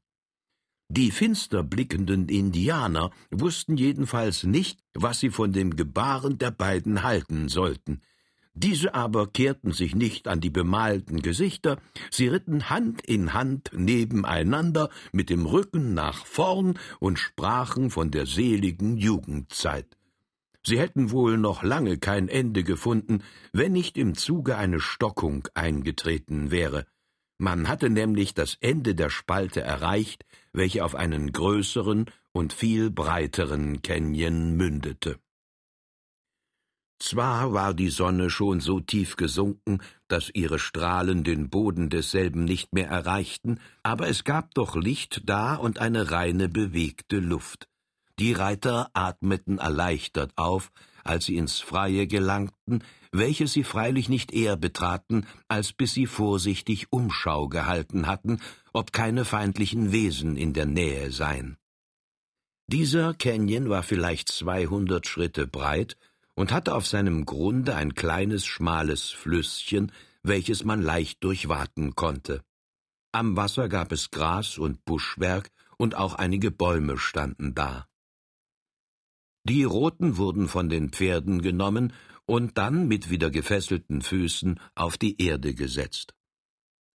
Die 0.88 1.10
finster 1.10 1.64
blickenden 1.64 2.30
Indianer 2.30 3.10
wussten 3.32 3.75
jedenfalls 3.75 4.44
nicht, 4.44 4.84
was 4.94 5.20
sie 5.20 5.32
von 5.32 5.52
dem 5.52 5.75
Gebaren 5.75 6.38
der 6.38 6.52
beiden 6.52 7.02
halten 7.02 7.50
sollten. 7.50 8.02
Diese 8.54 8.94
aber 8.94 9.28
kehrten 9.28 9.74
sich 9.74 9.96
nicht 9.96 10.28
an 10.28 10.40
die 10.40 10.52
bemalten 10.52 11.22
Gesichter, 11.22 11.78
sie 12.12 12.28
ritten 12.28 12.70
Hand 12.70 13.02
in 13.02 13.34
Hand 13.34 13.72
nebeneinander 13.74 14.90
mit 15.12 15.32
dem 15.32 15.48
Rücken 15.48 15.96
nach 15.96 16.25
vorn 16.25 16.80
und 17.00 17.18
sprachen 17.18 17.90
von 17.90 18.12
der 18.12 18.28
seligen 18.28 18.98
Jugendzeit. 18.98 19.98
Sie 20.65 20.79
hätten 20.79 21.12
wohl 21.12 21.38
noch 21.38 21.62
lange 21.62 22.00
kein 22.00 22.27
Ende 22.27 22.63
gefunden, 22.63 23.24
wenn 23.53 23.72
nicht 23.72 23.98
im 23.98 24.15
Zuge 24.15 24.57
eine 24.57 24.79
Stockung 24.79 25.48
eingetreten 25.53 26.50
wäre. 26.50 26.88
Man 27.38 27.67
hatte 27.67 27.89
nämlich 27.91 28.34
das 28.34 28.57
Ende 28.62 28.95
der 28.95 29.12
Spalte 29.12 29.62
erreicht, 29.62 30.25
welche 30.53 30.84
auf 30.84 30.95
einen 30.95 31.31
größeren 31.31 32.05
und 32.31 32.51
viel 32.51 32.89
breiteren 32.89 33.84
Canyon 33.84 34.55
mündete. 34.55 35.19
Zwar 37.00 37.53
war 37.53 37.74
die 37.75 37.89
Sonne 37.89 38.31
schon 38.31 38.62
so 38.62 38.79
tief 38.79 39.17
gesunken, 39.17 39.79
dass 40.07 40.31
ihre 40.34 40.57
Strahlen 40.57 41.24
den 41.24 41.50
Boden 41.50 41.89
desselben 41.89 42.45
nicht 42.45 42.74
mehr 42.74 42.88
erreichten, 42.88 43.60
aber 43.84 44.07
es 44.07 44.24
gab 44.24 44.55
doch 44.55 44.75
Licht 44.75 45.22
da 45.25 45.55
und 45.55 45.77
eine 45.77 46.10
reine 46.10 46.50
bewegte 46.50 47.19
Luft. 47.19 47.67
Die 48.19 48.34
Reiter 48.34 48.89
atmeten 48.93 49.57
erleichtert 49.57 50.31
auf, 50.38 50.72
als 51.03 51.25
sie 51.25 51.36
ins 51.36 51.60
Freie 51.60 52.07
gelangten, 52.07 52.84
welches 53.12 53.53
sie 53.53 53.63
freilich 53.63 54.10
nicht 54.10 54.34
eher 54.34 54.57
betraten, 54.57 55.27
als 55.48 55.74
bis 55.74 55.93
sie 55.93 56.07
vorsichtig 56.07 56.91
Umschau 56.91 57.48
gehalten 57.48 58.07
hatten, 58.07 58.39
ob 58.74 58.93
keine 58.93 59.25
feindlichen 59.25 59.91
Wesen 59.91 60.38
in 60.38 60.53
der 60.53 60.65
Nähe 60.65 61.12
seien. 61.12 61.57
Dieser 62.67 63.13
Canyon 63.13 63.69
war 63.69 63.84
vielleicht 63.84 64.29
zweihundert 64.29 65.07
Schritte 65.07 65.45
breit 65.45 65.98
und 66.34 66.51
hatte 66.51 66.74
auf 66.74 66.88
seinem 66.88 67.25
Grunde 67.25 67.75
ein 67.75 67.93
kleines 67.95 68.45
schmales 68.45 69.10
Flüsschen, 69.12 69.91
welches 70.24 70.63
man 70.63 70.81
leicht 70.81 71.24
durchwaten 71.24 71.95
konnte. 71.95 72.43
Am 73.12 73.38
Wasser 73.38 73.69
gab 73.69 73.91
es 73.91 74.10
Gras 74.10 74.57
und 74.57 74.84
Buschwerk, 74.84 75.51
und 75.77 75.95
auch 75.95 76.13
einige 76.13 76.51
Bäume 76.51 76.98
standen 76.98 77.53
da. 77.53 77.88
Die 79.48 79.64
Roten 79.64 80.18
wurden 80.18 80.48
von 80.48 80.70
den 80.70 80.90
Pferden 80.90 81.42
genommen 81.44 81.94
und 82.25 82.58
dann 82.58 82.88
mit 82.88 83.12
wieder 83.12 83.30
gefesselten 83.30 84.02
Füßen 84.02 84.60
auf 84.74 84.98
die 84.98 85.22
Erde 85.22 85.54
gesetzt. 85.54 86.16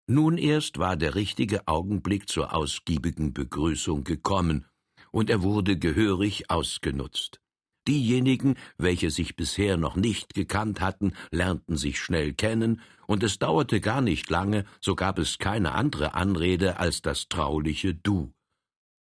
Nun 0.07 0.39
erst 0.39 0.79
war 0.79 0.97
der 0.97 1.15
richtige 1.15 1.69
Augenblick 1.69 2.27
zur 2.31 2.55
ausgiebigen 2.55 3.35
Begrüßung 3.35 4.05
gekommen, 4.05 4.65
und 5.11 5.29
er 5.29 5.43
wurde 5.43 5.79
gehörig 5.79 6.51
ausgenutzt. 6.51 7.39
Diejenigen, 7.87 8.57
welche 8.79 9.11
sich 9.11 9.37
bisher 9.37 9.77
noch 9.77 9.97
nicht 9.97 10.33
gekannt 10.33 10.81
hatten, 10.81 11.13
lernten 11.31 11.77
sich 11.77 11.99
schnell 12.01 12.33
kennen, 12.33 12.81
und 13.07 13.23
es 13.23 13.39
dauerte 13.39 13.83
gar 13.83 14.01
nicht 14.01 14.31
lange, 14.31 14.65
so 14.81 14.95
gab 14.95 15.19
es 15.19 15.37
keine 15.37 15.73
andere 15.73 16.15
Anrede 16.15 16.79
als 16.79 17.03
das 17.03 17.29
trauliche 17.29 17.95
Du. 17.95 18.33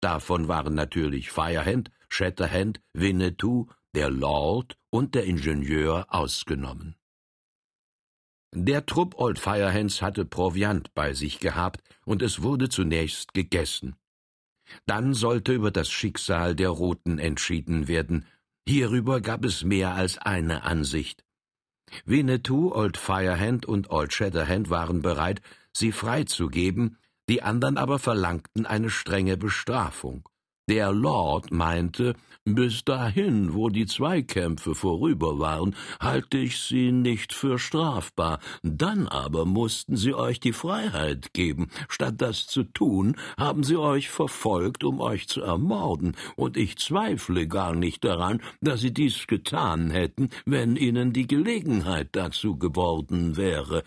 Davon 0.02 0.48
waren 0.48 0.74
natürlich 0.74 1.30
Firehand, 1.30 1.90
Shatterhand, 2.08 2.80
Winnetou, 2.92 3.66
der 3.94 4.10
Lord 4.10 4.76
und 4.90 5.14
der 5.14 5.24
Ingenieur 5.24 6.06
ausgenommen. 6.08 6.96
Der 8.54 8.86
Trupp 8.86 9.16
Old 9.16 9.38
Firehands 9.38 10.00
hatte 10.00 10.24
Proviant 10.24 10.94
bei 10.94 11.12
sich 11.12 11.38
gehabt, 11.38 11.82
und 12.04 12.22
es 12.22 12.42
wurde 12.42 12.68
zunächst 12.68 13.34
gegessen. 13.34 13.96
Dann 14.86 15.14
sollte 15.14 15.52
über 15.52 15.70
das 15.70 15.90
Schicksal 15.90 16.54
der 16.54 16.70
Roten 16.70 17.18
entschieden 17.18 17.88
werden. 17.88 18.26
Hierüber 18.66 19.20
gab 19.20 19.44
es 19.44 19.64
mehr 19.64 19.94
als 19.94 20.18
eine 20.18 20.62
Ansicht. 20.62 21.24
Winnetou, 22.04 22.72
Old 22.72 22.96
Firehand 22.96 23.66
und 23.66 23.90
Old 23.90 24.12
Shatterhand 24.12 24.70
waren 24.70 25.02
bereit, 25.02 25.40
sie 25.72 25.92
freizugeben, 25.92 26.98
die 27.28 27.42
anderen 27.42 27.76
aber 27.76 27.98
verlangten 27.98 28.66
eine 28.66 28.90
strenge 28.90 29.36
Bestrafung. 29.36 30.28
Der 30.68 30.92
Lord 30.92 31.50
meinte, 31.50 32.14
bis 32.44 32.84
dahin, 32.84 33.54
wo 33.54 33.70
die 33.70 33.86
Zweikämpfe 33.86 34.74
vorüber 34.74 35.38
waren, 35.38 35.74
halte 35.98 36.36
ich 36.36 36.60
sie 36.60 36.92
nicht 36.92 37.32
für 37.32 37.58
strafbar, 37.58 38.38
dann 38.62 39.08
aber 39.08 39.46
mussten 39.46 39.96
sie 39.96 40.12
euch 40.12 40.40
die 40.40 40.52
Freiheit 40.52 41.32
geben. 41.32 41.70
Statt 41.88 42.16
das 42.18 42.46
zu 42.46 42.64
tun, 42.64 43.16
haben 43.38 43.64
sie 43.64 43.78
euch 43.78 44.10
verfolgt, 44.10 44.84
um 44.84 45.00
euch 45.00 45.26
zu 45.26 45.40
ermorden, 45.40 46.14
und 46.36 46.58
ich 46.58 46.76
zweifle 46.76 47.48
gar 47.48 47.74
nicht 47.74 48.04
daran, 48.04 48.42
dass 48.60 48.80
sie 48.80 48.92
dies 48.92 49.26
getan 49.26 49.90
hätten, 49.90 50.28
wenn 50.44 50.76
ihnen 50.76 51.14
die 51.14 51.26
Gelegenheit 51.26 52.08
dazu 52.12 52.58
geworden 52.58 53.38
wäre. 53.38 53.84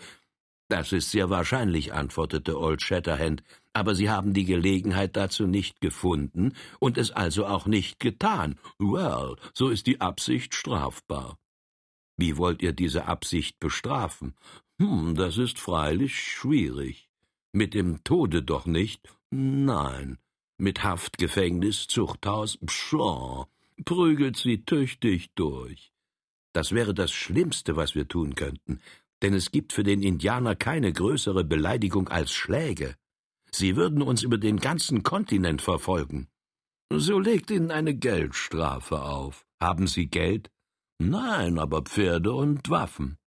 Das 0.68 0.90
ist 0.90 1.10
sehr 1.10 1.28
wahrscheinlich, 1.28 1.92
antwortete 1.92 2.58
Old 2.58 2.80
Shatterhand, 2.80 3.42
aber 3.72 3.94
Sie 3.94 4.10
haben 4.10 4.34
die 4.34 4.44
Gelegenheit 4.44 5.16
dazu 5.16 5.46
nicht 5.46 5.80
gefunden 5.80 6.54
und 6.78 6.98
es 6.98 7.10
also 7.10 7.46
auch 7.46 7.66
nicht 7.66 8.00
getan. 8.00 8.58
Well, 8.78 9.36
so 9.54 9.68
ist 9.68 9.86
die 9.86 10.00
Absicht 10.00 10.54
strafbar. 10.54 11.38
Wie 12.16 12.36
wollt 12.36 12.62
ihr 12.62 12.72
diese 12.72 13.06
Absicht 13.06 13.58
bestrafen? 13.58 14.34
Hm, 14.78 15.14
das 15.14 15.38
ist 15.38 15.58
freilich 15.58 16.14
schwierig. 16.16 17.08
Mit 17.52 17.74
dem 17.74 18.04
Tode 18.04 18.42
doch 18.42 18.66
nicht? 18.66 19.08
Nein. 19.30 20.18
Mit 20.58 20.84
Haftgefängnis, 20.84 21.86
Zuchthaus, 21.86 22.58
pshaw, 22.58 23.46
prügelt 23.84 24.36
sie 24.36 24.64
tüchtig 24.64 25.30
durch. 25.34 25.92
Das 26.52 26.72
wäre 26.72 26.94
das 26.94 27.12
Schlimmste, 27.12 27.76
was 27.76 27.94
wir 27.94 28.06
tun 28.06 28.34
könnten, 28.34 28.80
denn 29.22 29.34
es 29.34 29.50
gibt 29.50 29.72
für 29.72 29.82
den 29.82 30.02
Indianer 30.02 30.54
keine 30.54 30.92
größere 30.92 31.44
Beleidigung 31.44 32.08
als 32.08 32.32
Schläge. 32.32 32.96
Sie 33.54 33.76
würden 33.76 34.02
uns 34.02 34.22
über 34.22 34.38
den 34.38 34.58
ganzen 34.58 35.02
Kontinent 35.02 35.62
verfolgen. 35.62 36.28
So 36.90 37.18
legt 37.18 37.50
Ihnen 37.50 37.70
eine 37.70 37.94
Geldstrafe 37.94 39.02
auf. 39.02 39.44
Haben 39.60 39.86
Sie 39.86 40.08
Geld? 40.08 40.50
Nein, 40.98 41.58
aber 41.58 41.82
Pferde 41.82 42.32
und 42.32 42.68
Waffen. 42.70 43.18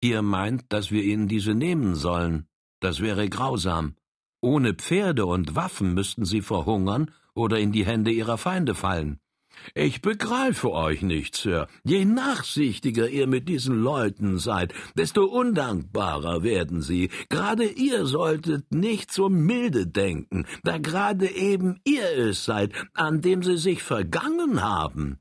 Ihr 0.00 0.22
meint, 0.22 0.72
dass 0.72 0.90
wir 0.90 1.02
Ihnen 1.02 1.28
diese 1.28 1.54
nehmen 1.54 1.94
sollen. 1.94 2.46
Das 2.80 3.00
wäre 3.00 3.28
grausam. 3.28 3.96
Ohne 4.40 4.74
Pferde 4.74 5.26
und 5.26 5.56
Waffen 5.56 5.94
müssten 5.94 6.24
Sie 6.24 6.42
verhungern 6.42 7.10
oder 7.34 7.58
in 7.58 7.72
die 7.72 7.84
Hände 7.84 8.10
Ihrer 8.10 8.38
Feinde 8.38 8.74
fallen. 8.74 9.20
Ich 9.74 10.02
begreife 10.02 10.72
euch 10.72 11.02
nicht, 11.02 11.36
Sir. 11.36 11.68
Je 11.84 12.04
nachsichtiger 12.04 13.08
ihr 13.08 13.26
mit 13.26 13.48
diesen 13.48 13.82
Leuten 13.82 14.38
seid, 14.38 14.72
desto 14.94 15.24
undankbarer 15.24 16.42
werden 16.42 16.82
sie. 16.82 17.10
Gerade 17.28 17.64
ihr 17.64 18.06
solltet 18.06 18.72
nicht 18.72 19.12
so 19.12 19.28
milde 19.28 19.86
denken, 19.86 20.46
da 20.64 20.78
gerade 20.78 21.30
eben 21.30 21.80
ihr 21.84 22.10
es 22.16 22.44
seid, 22.44 22.72
an 22.94 23.20
dem 23.20 23.42
sie 23.42 23.58
sich 23.58 23.82
vergangen 23.82 24.62
haben. 24.62 25.18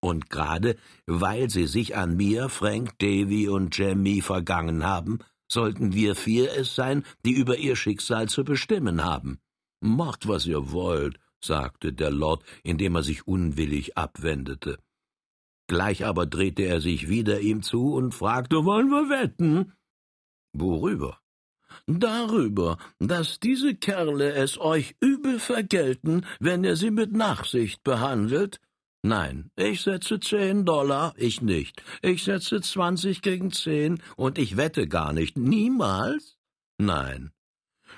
Und 0.00 0.30
gerade 0.30 0.76
weil 1.06 1.50
sie 1.50 1.66
sich 1.66 1.96
an 1.96 2.16
mir, 2.16 2.48
Frank, 2.48 2.98
Davy 2.98 3.48
und 3.48 3.76
Jemmy 3.76 4.22
vergangen 4.22 4.84
haben, 4.84 5.18
sollten 5.50 5.92
wir 5.92 6.14
vier 6.14 6.52
es 6.56 6.74
sein, 6.74 7.04
die 7.24 7.32
über 7.32 7.58
ihr 7.58 7.76
Schicksal 7.76 8.28
zu 8.28 8.44
bestimmen 8.44 9.04
haben. 9.04 9.40
Macht, 9.80 10.28
was 10.28 10.46
ihr 10.46 10.72
wollt, 10.72 11.18
sagte 11.44 11.92
der 11.92 12.10
Lord, 12.10 12.44
indem 12.62 12.96
er 12.96 13.02
sich 13.02 13.26
unwillig 13.26 13.96
abwendete. 13.96 14.78
Gleich 15.66 16.04
aber 16.04 16.26
drehte 16.26 16.64
er 16.64 16.80
sich 16.80 17.08
wieder 17.08 17.40
ihm 17.40 17.62
zu 17.62 17.94
und 17.94 18.14
fragte, 18.14 18.64
wollen 18.64 18.88
wir 18.88 19.08
wetten? 19.08 19.72
Worüber? 20.52 21.20
Darüber, 21.86 22.78
dass 22.98 23.38
diese 23.38 23.74
Kerle 23.76 24.32
es 24.32 24.58
euch 24.58 24.96
übel 25.00 25.38
vergelten, 25.38 26.26
wenn 26.40 26.64
ihr 26.64 26.76
sie 26.76 26.90
mit 26.90 27.12
Nachsicht 27.12 27.84
behandelt? 27.84 28.60
Nein, 29.02 29.50
ich 29.56 29.80
setze 29.82 30.20
zehn 30.20 30.64
Dollar, 30.64 31.14
ich 31.16 31.40
nicht. 31.40 31.82
Ich 32.02 32.24
setze 32.24 32.60
zwanzig 32.60 33.22
gegen 33.22 33.50
zehn 33.50 34.02
und 34.16 34.38
ich 34.38 34.56
wette 34.56 34.88
gar 34.88 35.12
nicht. 35.12 35.38
Niemals? 35.38 36.36
Nein. 36.78 37.30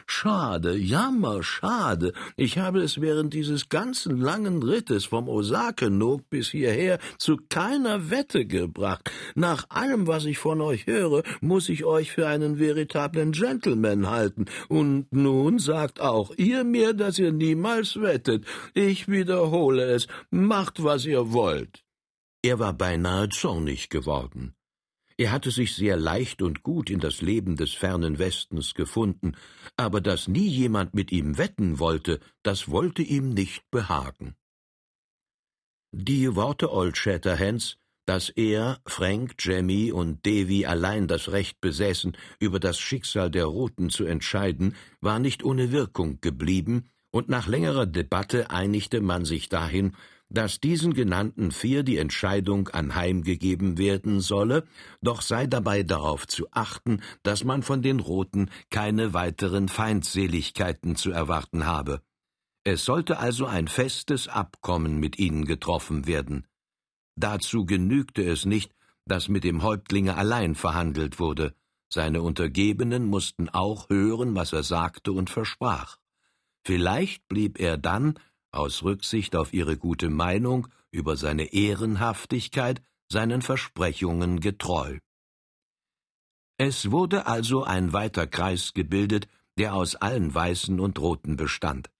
Schade, 0.06 0.76
jammer, 0.76 1.42
schade. 1.42 2.12
Ich 2.36 2.58
habe 2.58 2.80
es 2.80 3.00
während 3.00 3.34
dieses 3.34 3.68
ganzen 3.68 4.18
langen 4.18 4.62
Rittes 4.62 5.04
vom 5.04 5.28
Osake-Nok 5.28 6.28
bis 6.30 6.50
hierher 6.50 6.98
zu 7.18 7.38
keiner 7.48 8.10
Wette 8.10 8.46
gebracht. 8.46 9.10
Nach 9.34 9.66
allem, 9.70 10.06
was 10.06 10.24
ich 10.24 10.38
von 10.38 10.60
euch 10.60 10.86
höre, 10.86 11.22
muss 11.40 11.68
ich 11.68 11.84
euch 11.84 12.12
für 12.12 12.26
einen 12.26 12.58
veritablen 12.58 13.32
Gentleman 13.32 14.10
halten. 14.10 14.46
Und 14.68 15.06
nun 15.12 15.58
sagt 15.58 16.00
auch 16.00 16.32
ihr 16.36 16.64
mir, 16.64 16.92
dass 16.94 17.18
ihr 17.18 17.32
niemals 17.32 18.00
wettet. 18.00 18.44
Ich 18.74 19.08
wiederhole 19.08 19.84
es. 19.84 20.06
Macht, 20.30 20.82
was 20.82 21.06
ihr 21.06 21.32
wollt. 21.32 21.82
Er 22.42 22.58
war 22.58 22.72
beinahe 22.72 23.28
zornig 23.28 23.88
geworden. 23.88 24.54
Er 25.22 25.30
hatte 25.30 25.52
sich 25.52 25.76
sehr 25.76 25.96
leicht 25.96 26.42
und 26.42 26.64
gut 26.64 26.90
in 26.90 26.98
das 26.98 27.22
Leben 27.22 27.54
des 27.54 27.72
fernen 27.72 28.18
Westens 28.18 28.74
gefunden, 28.74 29.36
aber 29.76 30.00
dass 30.00 30.26
nie 30.26 30.48
jemand 30.48 30.94
mit 30.94 31.12
ihm 31.12 31.38
wetten 31.38 31.78
wollte, 31.78 32.18
das 32.42 32.68
wollte 32.72 33.02
ihm 33.02 33.32
nicht 33.32 33.70
behagen. 33.70 34.34
Die 35.92 36.34
Worte 36.34 36.72
Old 36.72 36.96
Shatterhands, 36.96 37.76
dass 38.04 38.30
er, 38.30 38.80
Frank, 38.84 39.36
Jemmy 39.38 39.92
und 39.92 40.26
Davy 40.26 40.66
allein 40.66 41.06
das 41.06 41.30
Recht 41.30 41.60
besäßen, 41.60 42.16
über 42.40 42.58
das 42.58 42.80
Schicksal 42.80 43.30
der 43.30 43.44
Roten 43.44 43.90
zu 43.90 44.04
entscheiden, 44.04 44.74
war 45.00 45.20
nicht 45.20 45.44
ohne 45.44 45.70
Wirkung 45.70 46.20
geblieben, 46.20 46.90
und 47.12 47.28
nach 47.28 47.46
längerer 47.46 47.86
Debatte 47.86 48.50
einigte 48.50 49.00
man 49.00 49.24
sich 49.24 49.48
dahin, 49.48 49.94
dass 50.32 50.60
diesen 50.60 50.94
genannten 50.94 51.50
vier 51.50 51.82
die 51.82 51.98
Entscheidung 51.98 52.68
anheimgegeben 52.68 53.78
werden 53.78 54.20
solle, 54.20 54.64
doch 55.00 55.22
sei 55.22 55.46
dabei 55.46 55.82
darauf 55.82 56.26
zu 56.26 56.46
achten, 56.50 57.02
dass 57.22 57.44
man 57.44 57.62
von 57.62 57.82
den 57.82 58.00
Roten 58.00 58.50
keine 58.70 59.14
weiteren 59.14 59.68
Feindseligkeiten 59.68 60.96
zu 60.96 61.10
erwarten 61.10 61.66
habe. 61.66 62.02
Es 62.64 62.84
sollte 62.84 63.18
also 63.18 63.46
ein 63.46 63.68
festes 63.68 64.28
Abkommen 64.28 64.98
mit 64.98 65.18
ihnen 65.18 65.44
getroffen 65.44 66.06
werden. 66.06 66.46
Dazu 67.16 67.66
genügte 67.66 68.22
es 68.22 68.46
nicht, 68.46 68.72
dass 69.04 69.28
mit 69.28 69.44
dem 69.44 69.62
Häuptlinge 69.62 70.16
allein 70.16 70.54
verhandelt 70.54 71.18
wurde, 71.18 71.54
seine 71.92 72.22
Untergebenen 72.22 73.04
mussten 73.04 73.50
auch 73.50 73.90
hören, 73.90 74.34
was 74.34 74.54
er 74.54 74.62
sagte 74.62 75.12
und 75.12 75.28
versprach. 75.28 75.98
Vielleicht 76.64 77.28
blieb 77.28 77.60
er 77.60 77.76
dann 77.76 78.18
aus 78.52 78.82
Rücksicht 78.82 79.34
auf 79.34 79.52
ihre 79.52 79.76
gute 79.76 80.10
Meinung 80.10 80.68
über 80.90 81.16
seine 81.16 81.52
Ehrenhaftigkeit, 81.52 82.82
seinen 83.10 83.42
Versprechungen 83.42 84.40
getreu. 84.40 84.98
Es 86.58 86.90
wurde 86.90 87.26
also 87.26 87.64
ein 87.64 87.92
weiter 87.92 88.26
Kreis 88.26 88.72
gebildet, 88.74 89.26
der 89.58 89.74
aus 89.74 89.96
allen 89.96 90.34
Weißen 90.34 90.78
und 90.80 90.98
Roten 90.98 91.36
bestand. 91.36 91.90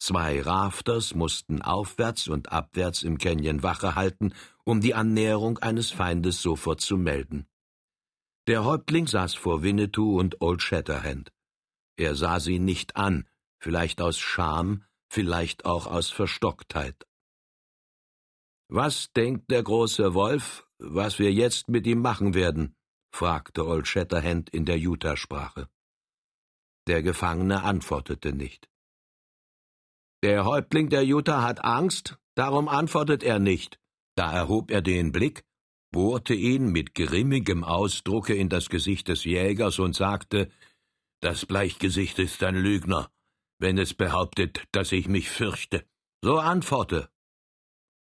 Zwei 0.00 0.40
Rafters 0.40 1.14
mussten 1.14 1.60
aufwärts 1.60 2.28
und 2.28 2.52
abwärts 2.52 3.02
im 3.02 3.18
Canyon 3.18 3.62
Wache 3.62 3.96
halten, 3.96 4.32
um 4.64 4.80
die 4.80 4.94
Annäherung 4.94 5.58
eines 5.58 5.90
Feindes 5.90 6.40
sofort 6.40 6.80
zu 6.80 6.96
melden. 6.96 7.46
Der 8.46 8.64
Häuptling 8.64 9.06
saß 9.06 9.34
vor 9.34 9.62
Winnetou 9.62 10.18
und 10.18 10.40
Old 10.40 10.62
Shatterhand. 10.62 11.32
Er 11.96 12.14
sah 12.14 12.38
sie 12.38 12.60
nicht 12.60 12.96
an, 12.96 13.28
vielleicht 13.58 14.00
aus 14.00 14.18
Scham, 14.18 14.84
vielleicht 15.08 15.64
auch 15.64 15.86
aus 15.86 16.10
Verstocktheit. 16.10 17.06
Was 18.68 19.12
denkt 19.12 19.50
der 19.50 19.62
große 19.62 20.14
Wolf, 20.14 20.66
was 20.78 21.18
wir 21.18 21.32
jetzt 21.32 21.68
mit 21.68 21.86
ihm 21.86 22.00
machen 22.00 22.34
werden? 22.34 22.76
fragte 23.10 23.66
Old 23.66 23.88
Shatterhand 23.88 24.50
in 24.50 24.64
der 24.66 24.78
Utah-Sprache. 24.78 25.68
Der 26.86 27.02
Gefangene 27.02 27.62
antwortete 27.62 28.32
nicht. 28.32 28.68
Der 30.22 30.44
Häuptling 30.44 30.88
der 30.88 31.04
Utah 31.04 31.42
hat 31.42 31.64
Angst, 31.64 32.18
darum 32.34 32.68
antwortet 32.68 33.22
er 33.22 33.38
nicht. 33.38 33.78
Da 34.16 34.32
erhob 34.32 34.70
er 34.70 34.82
den 34.82 35.12
Blick, 35.12 35.44
bohrte 35.90 36.34
ihn 36.34 36.70
mit 36.70 36.94
grimmigem 36.94 37.64
Ausdrucke 37.64 38.34
in 38.34 38.48
das 38.48 38.68
Gesicht 38.68 39.08
des 39.08 39.24
Jägers 39.24 39.78
und 39.78 39.94
sagte 39.94 40.50
Das 41.20 41.46
Bleichgesicht 41.46 42.18
ist 42.18 42.42
ein 42.42 42.56
Lügner, 42.56 43.10
wenn 43.58 43.78
es 43.78 43.94
behauptet, 43.94 44.64
dass 44.72 44.92
ich 44.92 45.08
mich 45.08 45.28
fürchte. 45.30 45.84
So 46.22 46.38
antworte. 46.38 47.08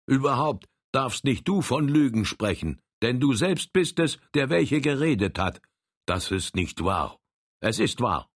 Überhaupt 0.07 0.67
darfst 0.91 1.23
nicht 1.23 1.47
du 1.47 1.61
von 1.61 1.87
Lügen 1.87 2.25
sprechen, 2.25 2.81
denn 3.01 3.19
du 3.19 3.33
selbst 3.33 3.73
bist 3.73 3.99
es, 3.99 4.19
der 4.33 4.49
welche 4.49 4.81
geredet 4.81 5.39
hat. 5.39 5.61
Das 6.05 6.31
ist 6.31 6.55
nicht 6.55 6.83
wahr. 6.83 7.19
Es 7.61 7.79
ist 7.79 8.01
wahr. 8.01 8.29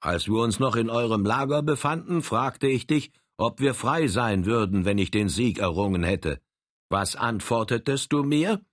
Als 0.00 0.26
wir 0.26 0.40
uns 0.40 0.58
noch 0.58 0.76
in 0.76 0.90
eurem 0.90 1.24
Lager 1.24 1.62
befanden, 1.62 2.22
fragte 2.22 2.66
ich 2.66 2.86
dich, 2.86 3.12
ob 3.38 3.60
wir 3.60 3.74
frei 3.74 4.06
sein 4.06 4.46
würden, 4.46 4.84
wenn 4.84 4.98
ich 4.98 5.10
den 5.10 5.28
Sieg 5.28 5.58
errungen 5.58 6.02
hätte. 6.02 6.40
Was 6.88 7.16
antwortetest 7.16 8.12
du 8.12 8.22
mir? 8.22 8.64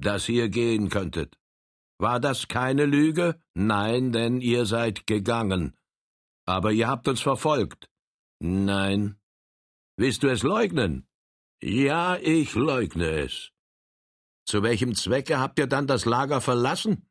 Dass 0.00 0.28
ihr 0.28 0.48
gehen 0.48 0.88
könntet. 0.90 1.38
War 1.98 2.20
das 2.20 2.48
keine 2.48 2.86
Lüge? 2.86 3.40
Nein, 3.54 4.12
denn 4.12 4.40
ihr 4.40 4.66
seid 4.66 5.06
gegangen. 5.06 5.74
Aber 6.48 6.72
ihr 6.72 6.88
habt 6.88 7.06
uns 7.08 7.20
verfolgt. 7.20 7.90
Nein. 8.40 9.18
Willst 9.98 10.22
du 10.22 10.28
es 10.28 10.42
leugnen? 10.42 11.06
Ja, 11.62 12.16
ich 12.16 12.54
leugne 12.54 13.10
es. 13.24 13.50
Zu 14.46 14.62
welchem 14.62 14.94
Zwecke 14.94 15.40
habt 15.40 15.58
ihr 15.58 15.66
dann 15.66 15.86
das 15.86 16.06
Lager 16.06 16.40
verlassen? 16.40 17.06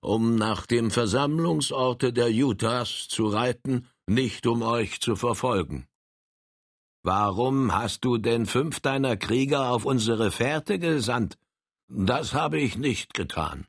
Um 0.00 0.36
nach 0.36 0.66
dem 0.66 0.92
Versammlungsorte 0.92 2.12
der 2.12 2.28
Utahs 2.28 3.08
zu 3.08 3.26
reiten, 3.26 3.88
nicht 4.06 4.46
um 4.46 4.62
euch 4.62 5.00
zu 5.00 5.16
verfolgen. 5.16 5.88
Warum 7.02 7.74
hast 7.74 8.04
du 8.04 8.18
denn 8.18 8.46
fünf 8.46 8.78
deiner 8.78 9.16
Krieger 9.16 9.70
auf 9.70 9.84
unsere 9.84 10.30
Fährte 10.30 10.78
gesandt? 10.78 11.38
Das 11.88 12.34
habe 12.34 12.60
ich 12.60 12.78
nicht 12.78 13.14
getan. 13.14 13.66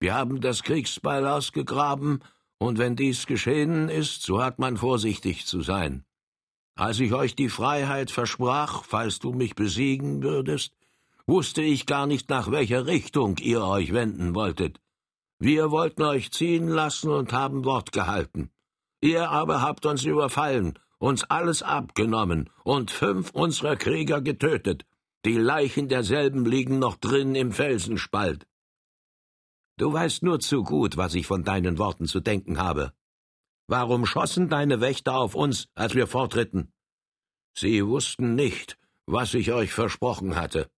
Wir 0.00 0.14
haben 0.14 0.40
das 0.40 0.62
Kriegsbeil 0.62 1.26
ausgegraben, 1.26 2.22
und 2.58 2.78
wenn 2.78 2.96
dies 2.96 3.26
geschehen 3.26 3.88
ist, 3.88 4.22
so 4.22 4.42
hat 4.42 4.58
man 4.58 4.76
vorsichtig 4.76 5.46
zu 5.46 5.62
sein. 5.62 6.04
Als 6.76 6.98
ich 7.00 7.12
euch 7.12 7.36
die 7.36 7.48
Freiheit 7.48 8.10
versprach, 8.10 8.84
falls 8.84 9.18
du 9.18 9.32
mich 9.32 9.54
besiegen 9.54 10.22
würdest, 10.22 10.74
wusste 11.26 11.62
ich 11.62 11.86
gar 11.86 12.06
nicht, 12.06 12.28
nach 12.30 12.50
welcher 12.50 12.86
Richtung 12.86 13.36
ihr 13.38 13.64
euch 13.64 13.92
wenden 13.92 14.34
wolltet. 14.34 14.80
Wir 15.38 15.70
wollten 15.70 16.02
euch 16.02 16.30
ziehen 16.32 16.68
lassen 16.68 17.10
und 17.10 17.32
haben 17.32 17.64
Wort 17.64 17.92
gehalten. 17.92 18.50
Ihr 19.00 19.30
aber 19.30 19.60
habt 19.60 19.86
uns 19.86 20.04
überfallen, 20.04 20.78
uns 20.98 21.24
alles 21.24 21.62
abgenommen 21.62 22.50
und 22.62 22.90
fünf 22.90 23.30
unserer 23.30 23.76
Krieger 23.76 24.20
getötet. 24.20 24.84
Die 25.24 25.36
Leichen 25.36 25.88
derselben 25.88 26.44
liegen 26.44 26.78
noch 26.78 26.96
drin 26.96 27.34
im 27.34 27.52
Felsenspalt. 27.52 28.46
Du 29.76 29.92
weißt 29.92 30.22
nur 30.22 30.38
zu 30.40 30.62
gut, 30.62 30.96
was 30.96 31.14
ich 31.14 31.26
von 31.26 31.42
deinen 31.42 31.78
Worten 31.78 32.06
zu 32.06 32.20
denken 32.20 32.58
habe. 32.58 32.92
Warum 33.66 34.06
schossen 34.06 34.48
deine 34.48 34.80
Wächter 34.80 35.16
auf 35.16 35.34
uns, 35.34 35.68
als 35.74 35.94
wir 35.94 36.06
fortritten? 36.06 36.72
Sie 37.56 37.84
wussten 37.86 38.34
nicht, 38.34 38.78
was 39.06 39.34
ich 39.34 39.52
euch 39.52 39.72
versprochen 39.72 40.36
hatte. 40.36 40.70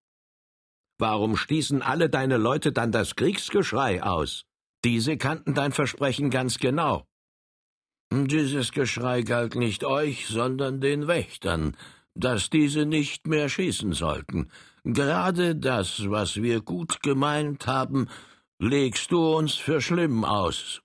Warum 0.98 1.36
stießen 1.36 1.82
alle 1.82 2.08
deine 2.08 2.38
Leute 2.38 2.72
dann 2.72 2.90
das 2.90 3.16
Kriegsgeschrei 3.16 4.02
aus? 4.02 4.44
Diese 4.84 5.16
kannten 5.18 5.54
dein 5.54 5.72
Versprechen 5.72 6.30
ganz 6.30 6.58
genau. 6.58 7.06
Dieses 8.12 8.72
Geschrei 8.72 9.22
galt 9.22 9.56
nicht 9.56 9.84
euch, 9.84 10.26
sondern 10.28 10.80
den 10.80 11.06
Wächtern, 11.06 11.76
dass 12.14 12.50
diese 12.50 12.86
nicht 12.86 13.26
mehr 13.26 13.48
schießen 13.48 13.92
sollten. 13.92 14.50
Gerade 14.84 15.56
das, 15.56 16.08
was 16.08 16.36
wir 16.36 16.60
gut 16.62 17.02
gemeint 17.02 17.66
haben, 17.66 18.08
legst 18.58 19.12
du 19.12 19.36
uns 19.36 19.54
für 19.54 19.80
schlimm 19.80 20.24
aus. 20.24 20.80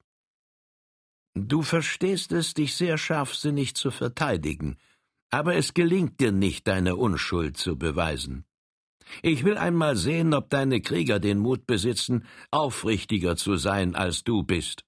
Du 1.33 1.61
verstehst 1.61 2.33
es, 2.33 2.53
dich 2.53 2.75
sehr 2.75 2.97
scharfsinnig 2.97 3.75
zu 3.75 3.91
verteidigen, 3.91 4.77
aber 5.29 5.55
es 5.55 5.73
gelingt 5.73 6.19
dir 6.19 6.33
nicht, 6.33 6.67
deine 6.67 6.97
Unschuld 6.97 7.55
zu 7.55 7.77
beweisen. 7.77 8.45
Ich 9.21 9.45
will 9.45 9.57
einmal 9.57 9.95
sehen, 9.95 10.33
ob 10.33 10.49
deine 10.49 10.81
Krieger 10.81 11.19
den 11.19 11.39
Mut 11.39 11.65
besitzen, 11.65 12.25
aufrichtiger 12.49 13.37
zu 13.37 13.55
sein, 13.55 13.95
als 13.95 14.23
du 14.23 14.43
bist. 14.43 14.83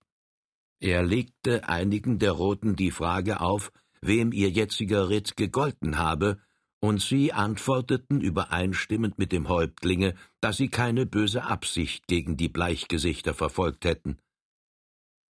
Er 0.79 1.03
legte 1.03 1.67
einigen 1.69 2.19
der 2.19 2.31
Roten 2.31 2.75
die 2.75 2.91
Frage 2.91 3.39
auf, 3.39 3.71
wem 4.01 4.33
ihr 4.33 4.49
jetziger 4.49 5.07
Ritt 5.07 5.37
gegolten 5.37 5.97
habe, 5.97 6.41
und 6.83 7.01
sie 7.01 7.31
antworteten 7.31 8.19
übereinstimmend 8.19 9.17
mit 9.17 9.31
dem 9.31 9.47
Häuptlinge, 9.47 10.15
dass 10.41 10.57
sie 10.57 10.67
keine 10.67 11.05
böse 11.05 11.45
Absicht 11.45 12.07
gegen 12.07 12.35
die 12.35 12.49
Bleichgesichter 12.49 13.33
verfolgt 13.33 13.85
hätten. 13.85 14.17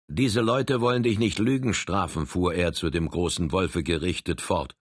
Diese 0.07 0.41
Leute 0.41 0.81
wollen 0.81 1.03
dich 1.03 1.19
nicht 1.19 1.37
Lügen 1.37 1.75
strafen, 1.75 2.25
fuhr 2.25 2.55
er 2.55 2.73
zu 2.73 2.89
dem 2.89 3.07
großen 3.07 3.51
Wolfe 3.51 3.83
gerichtet 3.83 4.41
fort. 4.41 4.75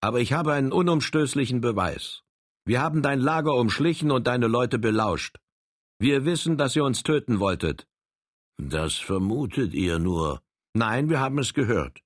Aber 0.00 0.18
ich 0.18 0.32
habe 0.32 0.52
einen 0.52 0.72
unumstößlichen 0.72 1.60
Beweis. 1.60 2.24
Wir 2.64 2.82
haben 2.82 3.02
dein 3.02 3.20
Lager 3.20 3.54
umschlichen 3.54 4.10
und 4.10 4.26
deine 4.26 4.48
Leute 4.48 4.80
belauscht. 4.80 5.38
Wir 6.00 6.24
wissen, 6.24 6.56
dass 6.56 6.74
ihr 6.74 6.82
uns 6.82 7.04
töten 7.04 7.38
wolltet. 7.38 7.86
Das 8.58 8.96
vermutet 8.96 9.74
ihr 9.74 10.00
nur. 10.00 10.42
Nein, 10.74 11.08
wir 11.08 11.20
haben 11.20 11.38
es 11.38 11.54
gehört. 11.54 12.00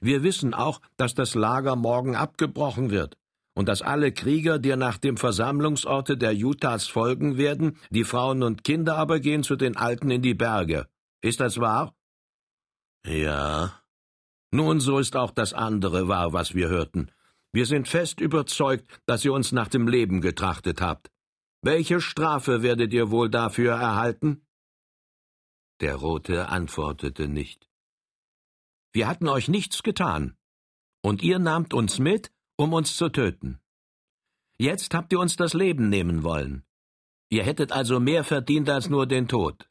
Wir 0.00 0.22
wissen 0.22 0.54
auch, 0.54 0.80
dass 0.96 1.14
das 1.14 1.34
Lager 1.34 1.76
morgen 1.76 2.16
abgebrochen 2.16 2.90
wird 2.90 3.16
und 3.54 3.68
dass 3.68 3.82
alle 3.82 4.12
Krieger 4.12 4.58
dir 4.58 4.76
nach 4.76 4.98
dem 4.98 5.16
Versammlungsorte 5.16 6.16
der 6.16 6.32
Utahs 6.32 6.86
folgen 6.86 7.38
werden, 7.38 7.76
die 7.90 8.04
Frauen 8.04 8.42
und 8.42 8.62
Kinder 8.62 8.96
aber 8.96 9.18
gehen 9.20 9.42
zu 9.42 9.56
den 9.56 9.76
Alten 9.76 10.10
in 10.10 10.22
die 10.22 10.34
Berge. 10.34 10.86
Ist 11.22 11.40
das 11.40 11.58
wahr? 11.58 11.94
Ja. 13.04 13.82
Nun, 14.52 14.80
so 14.80 14.98
ist 14.98 15.16
auch 15.16 15.30
das 15.30 15.52
andere 15.54 16.08
wahr, 16.08 16.32
was 16.32 16.54
wir 16.54 16.68
hörten. 16.68 17.10
Wir 17.52 17.66
sind 17.66 17.88
fest 17.88 18.20
überzeugt, 18.20 19.00
dass 19.06 19.24
ihr 19.24 19.32
uns 19.32 19.52
nach 19.52 19.68
dem 19.68 19.88
Leben 19.88 20.20
getrachtet 20.20 20.80
habt. 20.80 21.10
Welche 21.62 22.00
Strafe 22.00 22.62
werdet 22.62 22.92
ihr 22.92 23.10
wohl 23.10 23.28
dafür 23.28 23.72
erhalten? 23.72 24.46
Der 25.80 25.96
Rote 25.96 26.48
antwortete 26.48 27.28
nicht. 27.28 27.67
Wir 28.98 29.06
hatten 29.06 29.28
euch 29.28 29.46
nichts 29.46 29.84
getan, 29.84 30.34
und 31.02 31.22
ihr 31.22 31.38
nahmt 31.38 31.72
uns 31.72 32.00
mit, 32.00 32.32
um 32.56 32.72
uns 32.72 32.96
zu 32.96 33.08
töten. 33.08 33.60
Jetzt 34.58 34.92
habt 34.92 35.12
ihr 35.12 35.20
uns 35.20 35.36
das 35.36 35.54
Leben 35.54 35.88
nehmen 35.88 36.24
wollen. 36.24 36.64
Ihr 37.30 37.44
hättet 37.44 37.70
also 37.70 38.00
mehr 38.00 38.24
verdient 38.24 38.68
als 38.68 38.88
nur 38.88 39.06
den 39.06 39.28
Tod. 39.28 39.68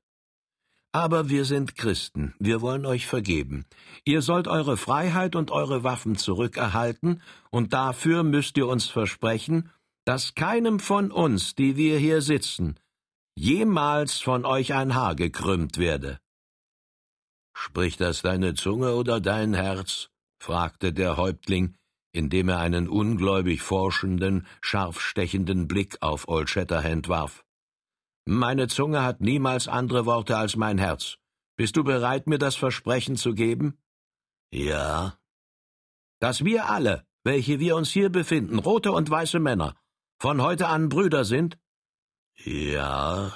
Aber 0.94 1.28
wir 1.28 1.44
sind 1.44 1.76
Christen, 1.76 2.36
wir 2.40 2.62
wollen 2.62 2.86
euch 2.86 3.06
vergeben. 3.06 3.66
Ihr 4.06 4.22
sollt 4.22 4.48
eure 4.48 4.78
Freiheit 4.78 5.36
und 5.36 5.52
eure 5.52 5.84
Waffen 5.84 6.16
zurückerhalten, 6.16 7.22
und 7.50 7.74
dafür 7.74 8.24
müsst 8.24 8.56
ihr 8.56 8.68
uns 8.68 8.86
versprechen, 8.86 9.70
dass 10.06 10.36
keinem 10.36 10.80
von 10.80 11.12
uns, 11.12 11.54
die 11.54 11.76
wir 11.76 12.00
hier 12.00 12.22
sitzen, 12.22 12.80
jemals 13.36 14.22
von 14.22 14.46
euch 14.46 14.74
ein 14.74 14.96
Haar 14.96 15.16
gekrümmt 15.18 15.78
werde. 15.78 16.18
Spricht 17.60 18.02
das 18.02 18.22
deine 18.22 18.54
Zunge 18.54 18.94
oder 18.94 19.20
dein 19.20 19.56
Herz? 19.56 20.10
fragte 20.40 20.94
der 20.94 21.18
Häuptling, 21.18 21.76
indem 22.12 22.50
er 22.50 22.60
einen 22.60 22.88
ungläubig 22.88 23.64
forschenden, 23.64 24.46
scharfstechenden 24.62 25.68
Blick 25.68 25.98
auf 26.02 26.28
Old 26.28 26.52
Shatterhand 26.52 27.10
warf. 27.10 27.44
Meine 28.26 28.68
Zunge 28.68 29.02
hat 29.02 29.22
niemals 29.22 29.68
andere 29.68 30.06
Worte 30.06 30.38
als 30.38 30.56
mein 30.56 30.78
Herz. 30.78 31.18
Bist 31.56 31.76
du 31.76 31.84
bereit, 31.84 32.28
mir 32.28 32.38
das 32.38 32.56
Versprechen 32.56 33.16
zu 33.16 33.34
geben? 33.34 33.80
Ja. 34.52 35.18
dass 36.20 36.46
wir 36.46 36.70
alle, 36.70 37.06
welche 37.24 37.60
wir 37.60 37.76
uns 37.76 37.90
hier 37.90 38.10
befinden, 38.12 38.60
rote 38.60 38.92
und 38.92 39.10
weiße 39.10 39.40
Männer, 39.40 39.76
von 40.20 40.44
heute 40.44 40.68
an 40.68 40.90
Brüder 40.90 41.26
sind? 41.26 41.58
Ja. 42.36 43.34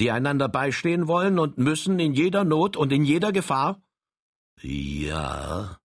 Die 0.00 0.10
einander 0.10 0.48
beistehen 0.48 1.06
wollen 1.06 1.38
und 1.38 1.58
müssen 1.58 1.98
in 1.98 2.14
jeder 2.14 2.44
Not 2.44 2.76
und 2.76 2.92
in 2.92 3.04
jeder 3.04 3.32
Gefahr? 3.32 3.82
Ja. 4.60 5.78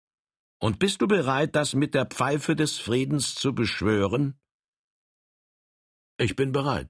Und 0.59 0.79
bist 0.79 1.01
du 1.01 1.07
bereit, 1.07 1.55
das 1.55 1.75
mit 1.75 1.93
der 1.93 2.05
Pfeife 2.05 2.55
des 2.55 2.77
Friedens 2.77 3.35
zu 3.35 3.53
beschwören? 3.53 4.39
Ich 6.17 6.35
bin 6.35 6.51
bereit. 6.51 6.89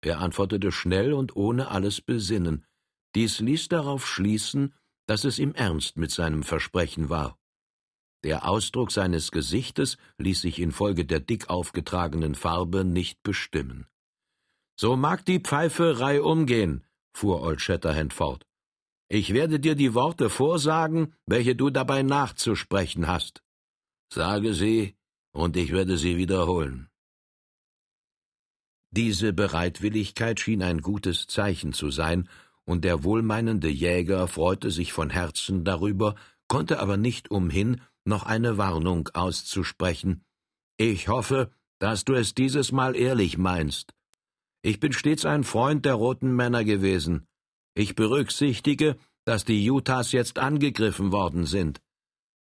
Er 0.00 0.20
antwortete 0.20 0.72
schnell 0.72 1.12
und 1.12 1.36
ohne 1.36 1.68
alles 1.68 2.00
Besinnen. 2.00 2.66
Dies 3.14 3.40
ließ 3.40 3.68
darauf 3.68 4.06
schließen, 4.06 4.74
dass 5.06 5.24
es 5.24 5.38
ihm 5.38 5.52
ernst 5.52 5.96
mit 5.96 6.10
seinem 6.10 6.42
Versprechen 6.42 7.10
war. 7.10 7.38
Der 8.24 8.48
Ausdruck 8.48 8.90
seines 8.92 9.32
Gesichtes 9.32 9.98
ließ 10.18 10.40
sich 10.40 10.60
infolge 10.60 11.04
der 11.04 11.20
dick 11.20 11.50
aufgetragenen 11.50 12.34
Farbe 12.34 12.84
nicht 12.84 13.22
bestimmen. 13.22 13.86
So 14.82 14.96
mag 14.96 15.24
die 15.24 15.38
Pfeife 15.38 16.00
reihum 16.00 16.44
gehen, 16.44 16.82
fuhr 17.16 17.40
Old 17.42 17.60
Shatterhand 17.60 18.12
fort. 18.12 18.44
Ich 19.08 19.32
werde 19.32 19.60
dir 19.60 19.76
die 19.76 19.94
Worte 19.94 20.28
vorsagen, 20.28 21.14
welche 21.24 21.54
du 21.54 21.70
dabei 21.70 22.02
nachzusprechen 22.02 23.06
hast. 23.06 23.44
Sage 24.12 24.54
sie, 24.54 24.96
und 25.32 25.56
ich 25.56 25.70
werde 25.70 25.96
sie 25.98 26.16
wiederholen. 26.16 26.88
Diese 28.90 29.32
Bereitwilligkeit 29.32 30.40
schien 30.40 30.64
ein 30.64 30.80
gutes 30.80 31.28
Zeichen 31.28 31.72
zu 31.72 31.92
sein, 31.92 32.28
und 32.64 32.82
der 32.82 33.04
wohlmeinende 33.04 33.68
Jäger 33.68 34.26
freute 34.26 34.72
sich 34.72 34.92
von 34.92 35.10
Herzen 35.10 35.62
darüber, 35.62 36.16
konnte 36.48 36.80
aber 36.80 36.96
nicht 36.96 37.30
umhin, 37.30 37.80
noch 38.04 38.24
eine 38.26 38.58
Warnung 38.58 39.08
auszusprechen. 39.14 40.24
Ich 40.76 41.06
hoffe, 41.06 41.52
dass 41.78 42.04
du 42.04 42.14
es 42.14 42.34
dieses 42.34 42.72
Mal 42.72 42.96
ehrlich 42.96 43.38
meinst. 43.38 43.94
Ich 44.62 44.78
bin 44.78 44.92
stets 44.92 45.24
ein 45.24 45.44
Freund 45.44 45.84
der 45.84 45.94
roten 45.94 46.34
Männer 46.34 46.64
gewesen. 46.64 47.26
Ich 47.74 47.96
berücksichtige, 47.96 48.96
dass 49.24 49.44
die 49.44 49.68
Utahs 49.70 50.12
jetzt 50.12 50.38
angegriffen 50.38 51.12
worden 51.12 51.46
sind. 51.46 51.82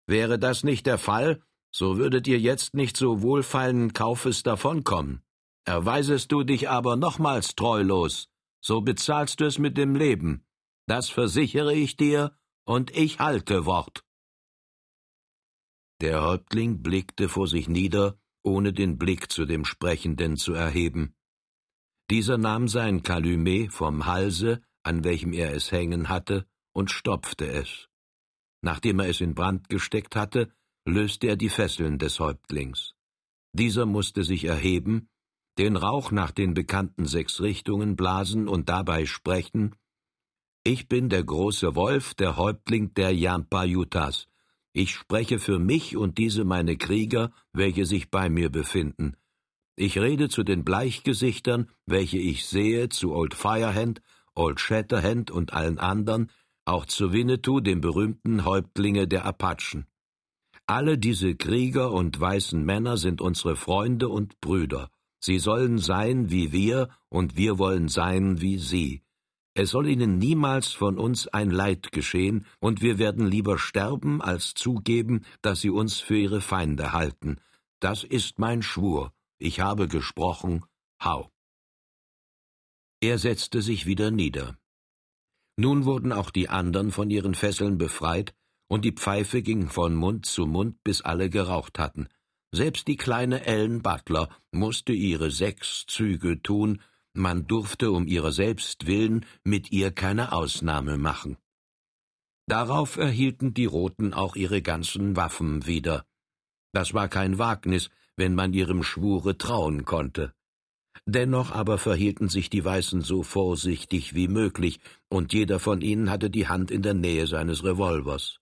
Wäre 0.07 0.39
das 0.39 0.65
nicht 0.65 0.87
der 0.87 0.99
Fall, 0.99 1.43
so 1.75 1.99
würdet 1.99 2.27
ihr 2.27 2.39
jetzt 2.39 2.75
nicht 2.75 2.97
so 2.97 3.23
wohlfeilen 3.23 3.93
Kaufes 3.93 4.43
davonkommen. 4.43 5.23
Erweisest 5.67 6.33
du 6.33 6.43
dich 6.43 6.71
aber 6.71 6.97
nochmals 6.97 7.55
treulos, 7.55 8.29
so 8.63 8.81
bezahlst 8.81 9.41
du 9.41 9.45
es 9.45 9.59
mit 9.59 9.77
dem 9.77 9.95
Leben. 9.95 10.47
Das 10.87 11.11
versichere 11.11 11.75
ich 11.75 11.97
dir, 11.97 12.37
und 12.65 12.97
ich 12.97 13.19
halte 13.19 13.67
Wort. 13.67 14.05
Der 16.01 16.23
Häuptling 16.23 16.83
blickte 16.83 17.29
vor 17.29 17.49
sich 17.49 17.69
nieder, 17.69 18.19
ohne 18.43 18.73
den 18.73 18.97
Blick 18.97 19.31
zu 19.31 19.45
dem 19.45 19.65
Sprechenden 19.65 20.37
zu 20.37 20.53
erheben. 20.53 21.15
Dieser 22.11 22.39
nahm 22.39 22.69
sein 22.69 23.03
Kalümet 23.03 23.73
vom 23.73 24.07
Halse, 24.07 24.63
an 24.85 25.03
welchem 25.03 25.33
er 25.33 25.53
es 25.55 25.73
hängen 25.73 26.09
hatte, 26.09 26.47
und 26.73 26.91
stopfte 26.91 27.47
es. 27.47 27.89
Nachdem 28.63 29.01
er 29.01 29.09
es 29.09 29.21
in 29.21 29.35
Brand 29.35 29.69
gesteckt 29.69 30.15
hatte, 30.15 30.53
löste 30.85 31.27
er 31.27 31.37
die 31.37 31.49
Fesseln 31.49 31.99
des 31.99 32.21
Häuptlings. 32.21 32.95
Dieser 33.53 33.87
musste 33.87 34.23
sich 34.23 34.45
erheben, 34.45 35.09
den 35.59 35.77
Rauch 35.77 36.11
nach 36.11 36.31
den 36.31 36.55
bekannten 36.55 37.07
sechs 37.07 37.41
Richtungen 37.41 37.97
blasen 37.97 38.47
und 38.47 38.69
dabei 38.69 39.07
sprechen 39.07 39.75
Ich 40.65 40.89
bin 40.89 41.09
der 41.09 41.25
große 41.25 41.75
Wolf, 41.75 42.15
der 42.15 42.37
Häuptling 42.37 42.93
der 42.95 43.15
Yampa 43.15 43.65
Utahs. 43.65 44.29
Ich 44.73 44.95
spreche 44.95 45.39
für 45.39 45.59
mich 45.59 45.97
und 45.97 46.19
diese 46.19 46.45
meine 46.45 46.77
Krieger, 46.77 47.33
welche 47.53 47.87
sich 47.87 48.11
bei 48.11 48.29
mir 48.29 48.51
befinden. 48.51 49.17
Ich 49.77 49.99
rede 49.99 50.31
zu 50.31 50.43
den 50.43 50.65
Bleichgesichtern, 50.65 51.69
welche 51.85 52.19
ich 52.19 52.47
sehe, 52.47 52.89
zu 52.89 53.13
Old 53.13 53.35
Firehand, 53.35 54.01
Old 54.35 54.59
Shatterhand 54.59 55.31
und 55.31 55.53
allen 55.53 55.79
anderen, 55.79 56.31
auch 56.65 56.87
zu 56.87 57.13
Winnetou, 57.13 57.61
dem 57.61 57.83
berühmten 57.83 58.47
Häuptlinge 58.47 59.07
der 59.07 59.27
Apachen. 59.27 59.87
Alle 60.67 60.97
diese 60.97 61.37
Krieger 61.37 61.93
und 61.93 62.19
weißen 62.19 62.65
Männer 62.65 62.97
sind 62.97 63.21
unsere 63.21 63.55
Freunde 63.55 64.09
und 64.09 64.41
Brüder. 64.41 64.91
Sie 65.21 65.39
sollen 65.39 65.79
sein 65.79 66.31
wie 66.31 66.53
wir, 66.53 66.89
und 67.11 67.37
wir 67.37 67.59
wollen 67.59 67.89
sein 67.89 68.41
wie 68.41 68.59
sie. 68.59 69.03
Es 69.55 69.71
soll 69.71 69.89
ihnen 69.89 70.19
niemals 70.19 70.73
von 70.73 70.99
uns 70.99 71.29
ein 71.29 71.51
Leid 71.51 71.93
geschehen, 71.93 72.47
und 72.61 72.81
wir 72.81 72.99
werden 72.99 73.27
lieber 73.27 73.59
sterben, 73.59 74.21
als 74.23 74.55
zugeben, 74.55 75.25
dass 75.43 75.61
sie 75.61 75.71
uns 75.71 76.01
für 76.01 76.17
ihre 76.17 76.41
Feinde 76.41 76.93
halten. 76.93 77.37
Das 77.79 78.05
ist 78.05 78.39
mein 78.39 78.63
Schwur. 78.63 79.13
Ich 79.39 79.61
habe 79.61 79.89
gesprochen, 79.89 80.65
hau. 81.03 81.31
Er 83.01 83.19
setzte 83.19 83.61
sich 83.61 83.87
wieder 83.87 84.11
nieder. 84.11 84.57
Nun 85.57 85.85
wurden 85.85 86.13
auch 86.13 86.31
die 86.31 86.49
andern 86.49 86.91
von 86.91 87.11
ihren 87.11 87.35
Fesseln 87.35 87.79
befreit, 87.79 88.35
und 88.69 88.85
die 88.85 88.93
Pfeife 88.93 89.43
ging 89.43 89.69
von 89.69 89.95
Mund 89.95 90.27
zu 90.27 90.47
Mund, 90.47 90.83
bis 90.83 91.03
alle 91.03 91.31
geraucht 91.31 91.79
hatten. 91.79 92.09
Selbst 92.53 92.89
die 92.89 92.97
kleine 92.97 93.45
Ellen 93.45 93.83
Butler 93.83 94.29
musste 94.51 94.93
ihre 94.93 95.31
sechs 95.31 95.85
Züge 95.87 96.43
tun, 96.43 96.83
man 97.13 97.47
durfte 97.47 97.91
um 97.93 98.07
ihrer 98.07 98.33
selbst 98.33 98.87
willen 98.87 99.25
mit 99.45 99.73
ihr 99.73 99.91
keine 99.91 100.33
Ausnahme 100.33 100.99
machen. 100.99 101.37
Darauf 102.47 102.97
erhielten 102.97 103.55
die 103.55 103.65
Roten 103.65 104.15
auch 104.15 104.37
ihre 104.37 104.63
ganzen 104.63 105.17
Waffen 105.17 105.67
wieder. 105.67 106.07
Das 106.73 106.95
war 106.95 107.09
kein 107.09 107.39
Wagnis, 107.39 107.91
wenn 108.17 108.35
man 108.35 108.53
ihrem 108.53 108.83
Schwure 108.83 109.39
trauen 109.39 109.85
konnte. 109.85 110.33
Dennoch 111.05 111.53
aber 111.53 111.79
verhielten 111.79 112.29
sich 112.29 112.51
die 112.51 112.65
Weißen 112.65 113.03
so 113.03 113.23
vorsichtig 113.23 114.15
wie 114.15 114.29
möglich, 114.29 114.81
und 115.09 115.33
jeder 115.33 115.61
von 115.61 115.81
ihnen 115.81 116.11
hatte 116.11 116.31
die 116.31 116.49
Hand 116.49 116.71
in 116.71 116.83
der 116.83 116.95
Nähe 116.95 117.27
seines 117.27 117.63
Revolvers. 117.63 118.41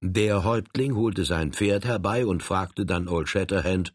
Der 0.00 0.44
Häuptling 0.44 0.94
holte 0.96 1.24
sein 1.24 1.52
Pferd 1.52 1.84
herbei 1.84 2.26
und 2.26 2.42
fragte 2.42 2.86
dann 2.86 3.08
Old 3.08 3.28
Shatterhand 3.28 3.92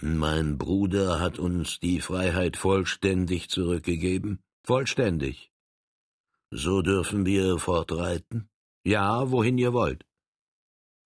Mein 0.00 0.56
Bruder 0.56 1.20
hat 1.20 1.38
uns 1.38 1.80
die 1.80 2.00
Freiheit 2.00 2.56
vollständig 2.56 3.50
zurückgegeben? 3.50 4.40
Vollständig. 4.64 5.50
So 6.50 6.82
dürfen 6.82 7.26
wir 7.26 7.58
fortreiten? 7.58 8.48
Ja, 8.84 9.30
wohin 9.30 9.58
ihr 9.58 9.72
wollt. 9.72 10.04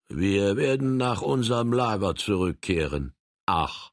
Wir 0.09 0.55
werden 0.55 0.97
nach 0.97 1.21
unserem 1.21 1.73
Lager 1.73 2.15
zurückkehren. 2.15 3.13
Ach, 3.47 3.91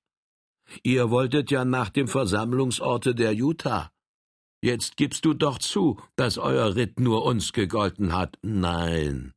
ihr 0.83 1.11
wolltet 1.11 1.51
ja 1.51 1.65
nach 1.65 1.89
dem 1.89 2.09
Versammlungsorte 2.09 3.15
der 3.15 3.33
Utah. 3.33 3.93
Jetzt 4.61 4.97
gibst 4.97 5.25
du 5.25 5.33
doch 5.33 5.59
zu, 5.59 6.01
dass 6.17 6.39
euer 6.39 6.75
Ritt 6.75 6.99
nur 6.99 7.25
uns 7.25 7.53
gegolten 7.53 8.13
hat. 8.13 8.37
Nein, 8.43 9.33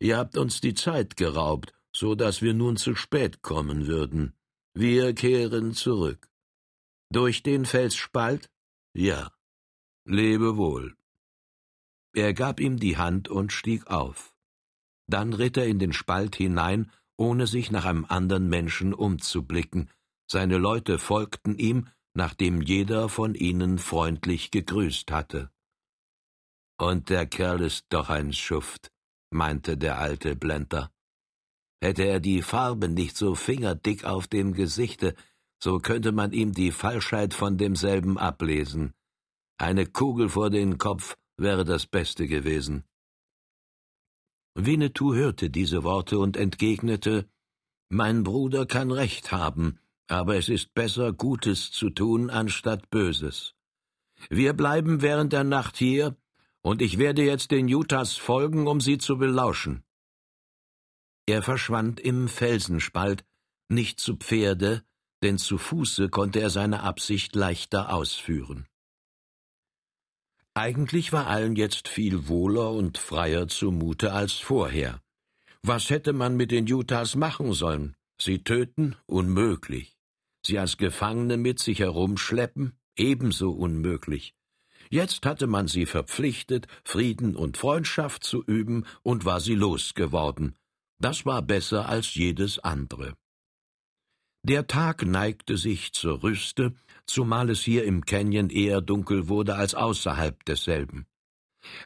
ihr 0.00 0.18
habt 0.18 0.36
uns 0.36 0.60
die 0.60 0.74
Zeit 0.74 1.16
geraubt, 1.16 1.72
so 1.94 2.14
dass 2.16 2.42
wir 2.42 2.54
nun 2.54 2.76
zu 2.76 2.96
spät 2.96 3.42
kommen 3.42 3.86
würden. 3.86 4.34
Wir 4.74 5.14
kehren 5.14 5.74
zurück. 5.74 6.28
Durch 7.10 7.42
den 7.42 7.64
Felsspalt? 7.64 8.50
Ja. 8.94 9.30
Lebe 10.04 10.56
wohl. 10.56 10.96
Er 12.14 12.34
gab 12.34 12.58
ihm 12.58 12.78
die 12.78 12.96
Hand 12.96 13.28
und 13.28 13.52
stieg 13.52 13.86
auf. 13.86 14.34
Dann 15.06 15.34
ritt 15.34 15.56
er 15.56 15.66
in 15.66 15.78
den 15.78 15.92
Spalt 15.92 16.36
hinein, 16.36 16.90
ohne 17.16 17.46
sich 17.46 17.70
nach 17.70 17.84
einem 17.84 18.04
anderen 18.04 18.48
Menschen 18.48 18.94
umzublicken. 18.94 19.90
Seine 20.30 20.58
Leute 20.58 20.98
folgten 20.98 21.56
ihm, 21.56 21.88
nachdem 22.14 22.60
jeder 22.60 23.08
von 23.08 23.34
ihnen 23.34 23.78
freundlich 23.78 24.50
gegrüßt 24.50 25.10
hatte. 25.10 25.50
Und 26.78 27.10
der 27.10 27.26
Kerl 27.26 27.60
ist 27.60 27.86
doch 27.90 28.10
ein 28.10 28.32
Schuft, 28.32 28.90
meinte 29.30 29.76
der 29.76 29.98
alte 29.98 30.36
Blender. 30.36 30.90
Hätte 31.80 32.04
er 32.04 32.20
die 32.20 32.42
Farbe 32.42 32.88
nicht 32.88 33.16
so 33.16 33.34
fingerdick 33.34 34.04
auf 34.04 34.26
dem 34.26 34.52
Gesichte, 34.52 35.14
so 35.62 35.78
könnte 35.78 36.12
man 36.12 36.32
ihm 36.32 36.52
die 36.52 36.72
Falschheit 36.72 37.34
von 37.34 37.56
demselben 37.56 38.18
ablesen. 38.18 38.94
Eine 39.58 39.86
Kugel 39.86 40.28
vor 40.28 40.50
den 40.50 40.78
Kopf 40.78 41.16
wäre 41.36 41.64
das 41.64 41.86
Beste 41.86 42.26
gewesen. 42.26 42.84
Winnetou 44.54 45.14
hörte 45.14 45.48
diese 45.48 45.82
Worte 45.82 46.18
und 46.18 46.36
entgegnete 46.36 47.26
Mein 47.88 48.22
Bruder 48.22 48.66
kann 48.66 48.90
recht 48.90 49.32
haben, 49.32 49.78
aber 50.08 50.36
es 50.36 50.48
ist 50.48 50.74
besser, 50.74 51.12
Gutes 51.12 51.70
zu 51.70 51.90
tun, 51.90 52.28
anstatt 52.28 52.90
Böses. 52.90 53.54
Wir 54.28 54.52
bleiben 54.52 55.00
während 55.00 55.32
der 55.32 55.44
Nacht 55.44 55.76
hier, 55.76 56.16
und 56.60 56.82
ich 56.82 56.98
werde 56.98 57.24
jetzt 57.24 57.50
den 57.50 57.72
Utahs 57.72 58.16
folgen, 58.16 58.66
um 58.66 58.80
sie 58.80 58.98
zu 58.98 59.16
belauschen. 59.16 59.82
Er 61.26 61.42
verschwand 61.42 61.98
im 61.98 62.28
Felsenspalt, 62.28 63.24
nicht 63.68 64.00
zu 64.00 64.16
Pferde, 64.16 64.84
denn 65.22 65.38
zu 65.38 65.56
Fuße 65.56 66.08
konnte 66.08 66.40
er 66.40 66.50
seine 66.50 66.82
Absicht 66.82 67.34
leichter 67.34 67.92
ausführen. 67.92 68.66
Eigentlich 70.54 71.12
war 71.12 71.28
allen 71.28 71.56
jetzt 71.56 71.88
viel 71.88 72.28
wohler 72.28 72.72
und 72.72 72.98
freier 72.98 73.48
zumute 73.48 74.12
als 74.12 74.34
vorher. 74.34 75.00
Was 75.62 75.88
hätte 75.88 76.12
man 76.12 76.36
mit 76.36 76.50
den 76.50 76.70
Utahs 76.70 77.14
machen 77.14 77.54
sollen? 77.54 77.96
Sie 78.20 78.44
töten? 78.44 78.96
Unmöglich. 79.06 79.96
Sie 80.44 80.58
als 80.58 80.76
Gefangene 80.76 81.38
mit 81.38 81.58
sich 81.58 81.78
herumschleppen? 81.78 82.78
Ebenso 82.96 83.50
unmöglich. 83.50 84.34
Jetzt 84.90 85.24
hatte 85.24 85.46
man 85.46 85.68
sie 85.68 85.86
verpflichtet, 85.86 86.66
Frieden 86.84 87.34
und 87.34 87.56
Freundschaft 87.56 88.22
zu 88.22 88.44
üben, 88.44 88.84
und 89.02 89.24
war 89.24 89.40
sie 89.40 89.54
losgeworden. 89.54 90.56
Das 90.98 91.24
war 91.24 91.40
besser 91.40 91.88
als 91.88 92.14
jedes 92.14 92.58
andere. 92.58 93.14
Der 94.44 94.66
Tag 94.66 95.06
neigte 95.06 95.56
sich 95.56 95.92
zur 95.92 96.24
Rüste, 96.24 96.74
zumal 97.06 97.48
es 97.50 97.62
hier 97.62 97.84
im 97.84 98.04
Canyon 98.04 98.50
eher 98.50 98.80
dunkel 98.80 99.28
wurde 99.28 99.54
als 99.54 99.74
außerhalb 99.76 100.44
desselben. 100.44 101.06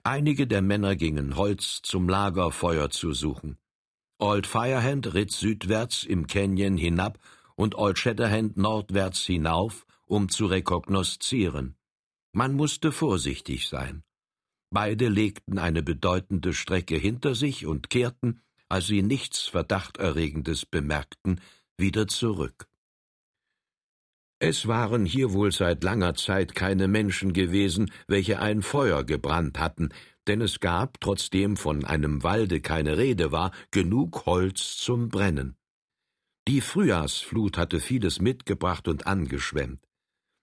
Einige 0.02 0.46
der 0.46 0.62
Männer 0.62 0.96
gingen 0.96 1.36
Holz 1.36 1.80
zum 1.82 2.08
Lagerfeuer 2.08 2.88
zu 2.88 3.12
suchen. 3.12 3.58
Old 4.18 4.46
Firehand 4.46 5.12
ritt 5.12 5.32
südwärts 5.32 6.02
im 6.04 6.26
Canyon 6.26 6.78
hinab 6.78 7.18
und 7.56 7.74
Old 7.74 7.98
Shatterhand 7.98 8.56
nordwärts 8.56 9.26
hinauf, 9.26 9.86
um 10.06 10.30
zu 10.30 10.46
rekognoszieren. 10.46 11.76
Man 12.32 12.54
musste 12.54 12.90
vorsichtig 12.90 13.68
sein. 13.68 14.02
Beide 14.70 15.08
legten 15.08 15.58
eine 15.58 15.82
bedeutende 15.82 16.54
Strecke 16.54 16.96
hinter 16.96 17.34
sich 17.34 17.66
und 17.66 17.90
kehrten, 17.90 18.40
als 18.68 18.86
sie 18.86 19.02
nichts 19.02 19.46
Verdachterregendes 19.46 20.64
bemerkten, 20.66 21.40
wieder 21.78 22.06
zurück. 22.06 22.68
Es 24.38 24.66
waren 24.66 25.06
hier 25.06 25.32
wohl 25.32 25.50
seit 25.50 25.82
langer 25.82 26.14
Zeit 26.14 26.54
keine 26.54 26.88
Menschen 26.88 27.32
gewesen, 27.32 27.90
welche 28.06 28.38
ein 28.38 28.62
Feuer 28.62 29.02
gebrannt 29.02 29.58
hatten, 29.58 29.88
denn 30.26 30.40
es 30.42 30.60
gab, 30.60 31.00
trotzdem 31.00 31.56
von 31.56 31.84
einem 31.84 32.22
Walde 32.22 32.60
keine 32.60 32.98
Rede 32.98 33.32
war, 33.32 33.52
genug 33.70 34.26
Holz 34.26 34.76
zum 34.76 35.08
Brennen. 35.08 35.56
Die 36.48 36.60
Frühjahrsflut 36.60 37.56
hatte 37.56 37.80
vieles 37.80 38.20
mitgebracht 38.20 38.88
und 38.88 39.06
angeschwemmt. 39.06 39.80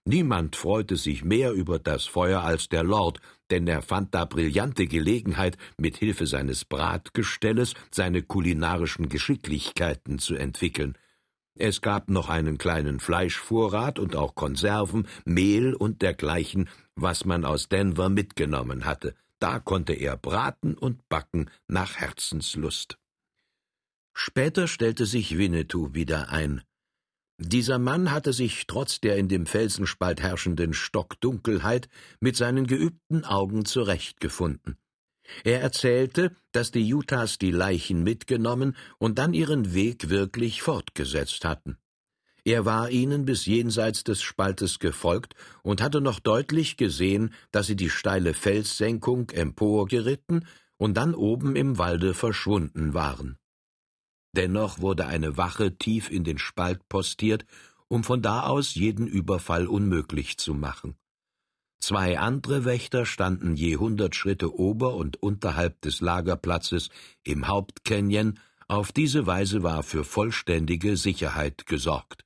Niemand 0.06 0.56
freute 0.56 0.96
sich 0.96 1.24
mehr 1.24 1.52
über 1.52 1.78
das 1.78 2.04
Feuer 2.04 2.42
als 2.42 2.68
der 2.68 2.84
Lord, 2.84 3.20
denn 3.50 3.66
er 3.66 3.80
fand 3.80 4.14
da 4.14 4.26
brillante 4.26 4.86
Gelegenheit, 4.86 5.56
mit 5.78 5.96
Hilfe 5.96 6.26
seines 6.26 6.66
Bratgestelles 6.66 7.72
seine 7.90 8.22
kulinarischen 8.22 9.08
Geschicklichkeiten 9.08 10.18
zu 10.18 10.34
entwickeln. 10.34 10.98
Es 11.56 11.80
gab 11.80 12.10
noch 12.10 12.28
einen 12.28 12.58
kleinen 12.58 12.98
Fleischvorrat 12.98 13.98
und 13.98 14.16
auch 14.16 14.34
Konserven, 14.34 15.06
Mehl 15.24 15.74
und 15.74 16.02
dergleichen, 16.02 16.68
was 16.96 17.24
man 17.24 17.44
aus 17.44 17.68
Denver 17.68 18.08
mitgenommen 18.08 18.84
hatte. 18.84 19.14
Da 19.38 19.60
konnte 19.60 19.92
er 19.92 20.16
braten 20.16 20.74
und 20.74 21.08
backen 21.08 21.50
nach 21.68 21.96
Herzenslust. 21.96 22.98
Später 24.16 24.68
stellte 24.68 25.06
sich 25.06 25.38
Winnetou 25.38 25.94
wieder 25.94 26.30
ein. 26.30 26.62
Dieser 27.38 27.78
Mann 27.78 28.12
hatte 28.12 28.32
sich 28.32 28.66
trotz 28.66 29.00
der 29.00 29.16
in 29.16 29.28
dem 29.28 29.46
Felsenspalt 29.46 30.22
herrschenden 30.22 30.72
Stockdunkelheit 30.72 31.88
mit 32.20 32.36
seinen 32.36 32.66
geübten 32.66 33.24
Augen 33.24 33.64
zurechtgefunden. 33.64 34.78
Er 35.42 35.60
erzählte, 35.60 36.36
dass 36.52 36.70
die 36.70 36.92
Utahs 36.92 37.38
die 37.38 37.50
Leichen 37.50 38.02
mitgenommen 38.02 38.76
und 38.98 39.18
dann 39.18 39.34
ihren 39.34 39.74
Weg 39.74 40.10
wirklich 40.10 40.62
fortgesetzt 40.62 41.44
hatten. 41.44 41.78
Er 42.44 42.66
war 42.66 42.90
ihnen 42.90 43.24
bis 43.24 43.46
jenseits 43.46 44.04
des 44.04 44.22
Spaltes 44.22 44.78
gefolgt 44.78 45.34
und 45.62 45.80
hatte 45.80 46.02
noch 46.02 46.20
deutlich 46.20 46.76
gesehen, 46.76 47.32
dass 47.52 47.66
sie 47.66 47.76
die 47.76 47.88
steile 47.88 48.34
Felssenkung 48.34 49.30
emporgeritten 49.30 50.46
und 50.76 50.94
dann 50.94 51.14
oben 51.14 51.56
im 51.56 51.78
Walde 51.78 52.12
verschwunden 52.12 52.92
waren. 52.92 53.38
Dennoch 54.36 54.80
wurde 54.80 55.06
eine 55.06 55.38
Wache 55.38 55.76
tief 55.78 56.10
in 56.10 56.24
den 56.24 56.38
Spalt 56.38 56.86
postiert, 56.88 57.46
um 57.88 58.04
von 58.04 58.20
da 58.20 58.42
aus 58.42 58.74
jeden 58.74 59.06
Überfall 59.06 59.66
unmöglich 59.66 60.36
zu 60.36 60.52
machen. 60.52 60.96
Zwei 61.86 62.18
andere 62.18 62.64
Wächter 62.64 63.04
standen 63.04 63.56
je 63.56 63.76
hundert 63.76 64.16
Schritte 64.16 64.58
ober 64.58 64.94
und 64.94 65.22
unterhalb 65.22 65.82
des 65.82 66.00
Lagerplatzes 66.00 66.88
im 67.24 67.46
Hauptcanyon, 67.46 68.40
auf 68.68 68.90
diese 68.90 69.26
Weise 69.26 69.62
war 69.62 69.82
für 69.82 70.02
vollständige 70.02 70.96
Sicherheit 70.96 71.66
gesorgt. 71.66 72.24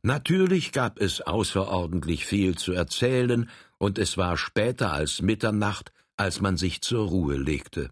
Natürlich 0.00 0.72
gab 0.72 0.98
es 0.98 1.20
außerordentlich 1.20 2.24
viel 2.24 2.56
zu 2.56 2.72
erzählen, 2.72 3.50
und 3.76 3.98
es 3.98 4.16
war 4.16 4.38
später 4.38 4.94
als 4.94 5.20
Mitternacht, 5.20 5.92
als 6.16 6.40
man 6.40 6.56
sich 6.56 6.80
zur 6.80 7.08
Ruhe 7.08 7.36
legte. 7.36 7.90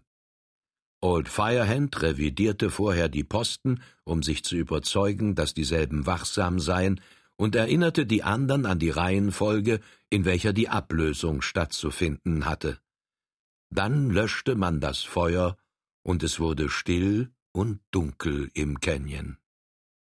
Old 1.01 1.29
Firehand 1.29 2.01
revidierte 2.01 2.71
vorher 2.71 3.09
die 3.09 3.23
Posten, 3.23 3.83
um 4.05 4.23
sich 4.23 4.43
zu 4.43 4.55
überzeugen, 4.55 5.35
dass 5.35 5.53
dieselben 5.53 6.07
wachsam 6.07 6.59
seien, 6.59 6.99
und 7.41 7.55
erinnerte 7.55 8.05
die 8.05 8.21
anderen 8.21 8.67
an 8.67 8.77
die 8.77 8.91
Reihenfolge, 8.91 9.79
in 10.11 10.25
welcher 10.25 10.53
die 10.53 10.69
Ablösung 10.69 11.41
stattzufinden 11.41 12.45
hatte. 12.45 12.77
Dann 13.71 14.11
löschte 14.11 14.53
man 14.53 14.79
das 14.79 15.01
Feuer, 15.01 15.57
und 16.03 16.21
es 16.21 16.39
wurde 16.39 16.69
still 16.69 17.31
und 17.51 17.79
dunkel 17.89 18.51
im 18.53 18.79
Canyon. 18.79 19.37